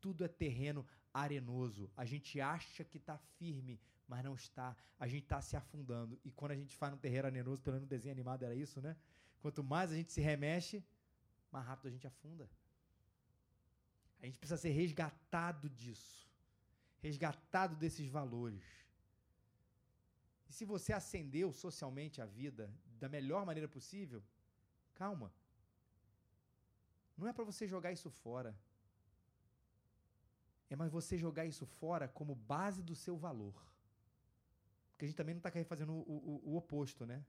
Tudo 0.00 0.24
é 0.24 0.28
terreno 0.28 0.86
arenoso. 1.12 1.90
A 1.96 2.04
gente 2.04 2.40
acha 2.40 2.84
que 2.84 2.98
está 2.98 3.18
firme, 3.18 3.80
mas 4.06 4.22
não 4.22 4.34
está. 4.36 4.76
A 4.96 5.08
gente 5.08 5.24
está 5.24 5.40
se 5.40 5.56
afundando. 5.56 6.16
E 6.24 6.30
quando 6.30 6.52
a 6.52 6.56
gente 6.56 6.76
faz 6.76 6.94
um 6.94 6.98
terreiro 6.98 7.26
arenoso, 7.26 7.60
pelo 7.62 7.74
menos 7.74 7.88
no 7.88 7.90
desenho 7.90 8.12
animado 8.12 8.44
era 8.44 8.54
isso, 8.54 8.80
né? 8.80 8.96
Quanto 9.40 9.64
mais 9.64 9.90
a 9.90 9.96
gente 9.96 10.12
se 10.12 10.20
remexe, 10.20 10.84
mais 11.50 11.66
rápido 11.66 11.88
a 11.88 11.90
gente 11.90 12.06
afunda. 12.06 12.48
A 14.22 14.26
gente 14.26 14.38
precisa 14.38 14.56
ser 14.56 14.70
resgatado 14.70 15.68
disso. 15.68 16.30
Resgatado 17.00 17.74
desses 17.74 18.08
valores. 18.08 18.64
E 20.48 20.52
se 20.52 20.64
você 20.64 20.92
acendeu 20.92 21.52
socialmente 21.52 22.22
a 22.22 22.26
vida 22.26 22.72
da 23.00 23.08
melhor 23.08 23.44
maneira 23.44 23.68
possível, 23.68 24.22
calma. 24.94 25.32
Não 27.16 27.26
é 27.26 27.32
para 27.32 27.44
você 27.44 27.66
jogar 27.66 27.90
isso 27.90 28.10
fora. 28.10 28.56
É 30.70 30.76
mais 30.76 30.92
você 30.92 31.18
jogar 31.18 31.44
isso 31.44 31.66
fora 31.66 32.06
como 32.06 32.34
base 32.34 32.80
do 32.82 32.94
seu 32.94 33.16
valor. 33.16 33.54
Porque 34.90 35.04
a 35.04 35.08
gente 35.08 35.16
também 35.16 35.34
não 35.34 35.40
está 35.40 35.64
fazendo 35.64 35.92
o, 35.92 36.00
o, 36.00 36.50
o, 36.50 36.56
oposto, 36.56 37.04
né? 37.04 37.24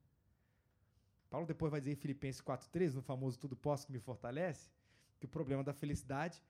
Paulo 1.30 1.48
depois 1.48 1.72
vai 1.72 1.82
dizer 1.82 1.94
em 1.94 1.96
Filipenses 1.96 2.42
4,13, 2.42 2.94
no 2.94 3.02
famoso 3.02 3.40
Tudo 3.40 3.56
Posso 3.56 3.88
que 3.88 3.92
me 3.92 4.00
fortalece, 4.00 4.70
que 5.20 5.26
o 5.26 5.30
problema 5.30 5.64
da 5.64 5.74
felicidade 5.74 6.44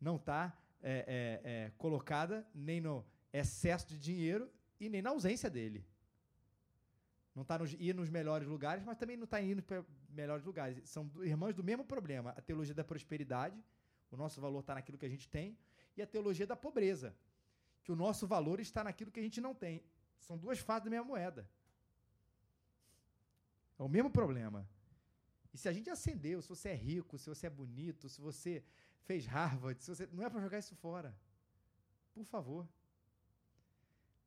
não 0.00 0.16
está 0.16 0.56
é, 0.82 1.40
é, 1.44 1.50
é, 1.50 1.70
colocada 1.78 2.46
nem 2.54 2.80
no 2.80 3.04
excesso 3.32 3.88
de 3.88 3.98
dinheiro 3.98 4.50
e 4.78 4.88
nem 4.88 5.02
na 5.02 5.10
ausência 5.10 5.50
dele. 5.50 5.84
Não 7.34 7.42
está 7.42 7.58
nos, 7.58 7.74
nos 7.74 8.08
melhores 8.08 8.48
lugares, 8.48 8.82
mas 8.84 8.96
também 8.96 9.16
não 9.16 9.24
está 9.24 9.40
indo 9.40 9.62
para 9.62 9.84
melhores 10.08 10.44
lugares. 10.44 10.88
São 10.88 11.10
irmãos 11.22 11.54
do 11.54 11.62
mesmo 11.62 11.84
problema. 11.84 12.30
A 12.30 12.40
teologia 12.40 12.74
da 12.74 12.84
prosperidade, 12.84 13.62
o 14.10 14.16
nosso 14.16 14.40
valor 14.40 14.60
está 14.60 14.74
naquilo 14.74 14.96
que 14.96 15.04
a 15.04 15.08
gente 15.08 15.28
tem, 15.28 15.58
e 15.96 16.02
a 16.02 16.06
teologia 16.06 16.46
da 16.46 16.56
pobreza, 16.56 17.14
que 17.82 17.92
o 17.92 17.96
nosso 17.96 18.26
valor 18.26 18.60
está 18.60 18.82
naquilo 18.84 19.10
que 19.10 19.20
a 19.20 19.22
gente 19.22 19.40
não 19.40 19.54
tem. 19.54 19.82
São 20.18 20.38
duas 20.38 20.58
faces 20.58 20.84
da 20.84 20.90
mesma 20.90 21.06
moeda. 21.06 21.48
É 23.78 23.82
o 23.82 23.88
mesmo 23.88 24.10
problema. 24.10 24.66
E 25.52 25.58
se 25.58 25.68
a 25.68 25.72
gente 25.72 25.88
acendeu, 25.90 26.40
se 26.42 26.48
você 26.48 26.70
é 26.70 26.74
rico, 26.74 27.18
se 27.18 27.28
você 27.28 27.46
é 27.46 27.50
bonito, 27.50 28.08
se 28.08 28.20
você 28.20 28.64
fez 29.04 29.26
Harvard, 29.26 29.82
se 29.82 29.88
você 29.88 30.06
não 30.12 30.24
é 30.24 30.30
para 30.30 30.40
jogar 30.40 30.58
isso 30.58 30.74
fora. 30.76 31.16
Por 32.12 32.24
favor. 32.24 32.68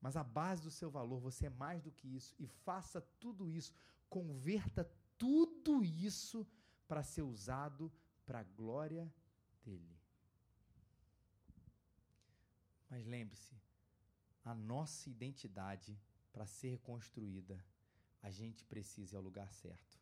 Mas 0.01 0.15
a 0.15 0.23
base 0.23 0.63
do 0.63 0.71
seu 0.71 0.89
valor, 0.89 1.19
você 1.19 1.47
é 1.47 1.49
mais 1.49 1.81
do 1.81 1.91
que 1.91 2.07
isso 2.15 2.33
e 2.39 2.47
faça 2.47 3.01
tudo 3.19 3.49
isso, 3.49 3.73
converta 4.09 4.89
tudo 5.17 5.83
isso 5.83 6.47
para 6.87 7.03
ser 7.03 7.21
usado 7.21 7.91
para 8.25 8.39
a 8.39 8.43
glória 8.43 9.13
dele. 9.63 9.99
Mas 12.89 13.05
lembre-se, 13.05 13.55
a 14.43 14.55
nossa 14.55 15.09
identidade, 15.09 15.99
para 16.31 16.45
ser 16.45 16.79
construída, 16.79 17.63
a 18.21 18.29
gente 18.29 18.63
precisa 18.65 19.15
ir 19.15 19.17
ao 19.17 19.23
lugar 19.23 19.51
certo. 19.53 19.99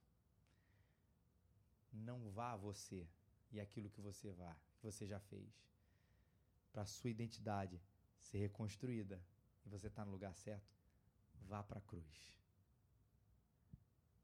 Não 1.92 2.30
vá 2.30 2.56
você 2.56 3.08
e 3.52 3.60
aquilo 3.60 3.90
que 3.90 4.02
você 4.02 4.32
vá, 4.32 4.56
que 4.78 4.84
você 4.84 5.06
já 5.06 5.20
fez. 5.20 5.66
Para 6.72 6.86
sua 6.86 7.10
identidade 7.10 7.82
ser 8.20 8.38
reconstruída 8.40 9.22
e 9.66 9.70
você 9.70 9.88
está 9.88 10.06
no 10.06 10.12
lugar 10.12 10.36
certo, 10.36 10.76
vá 11.42 11.64
para 11.64 11.80
a 11.80 11.82
cruz. 11.82 12.40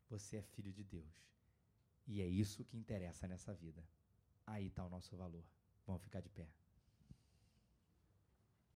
Você 0.09 0.37
é 0.37 0.41
filho 0.41 0.71
de 0.71 0.83
Deus. 0.83 1.33
E 2.05 2.21
é 2.21 2.27
isso 2.27 2.65
que 2.65 2.77
interessa 2.77 3.27
nessa 3.27 3.53
vida. 3.53 3.83
Aí 4.45 4.67
está 4.67 4.85
o 4.85 4.89
nosso 4.89 5.15
valor. 5.15 5.43
Vamos 5.85 6.03
ficar 6.03 6.21
de 6.21 6.29
pé. 6.29 6.47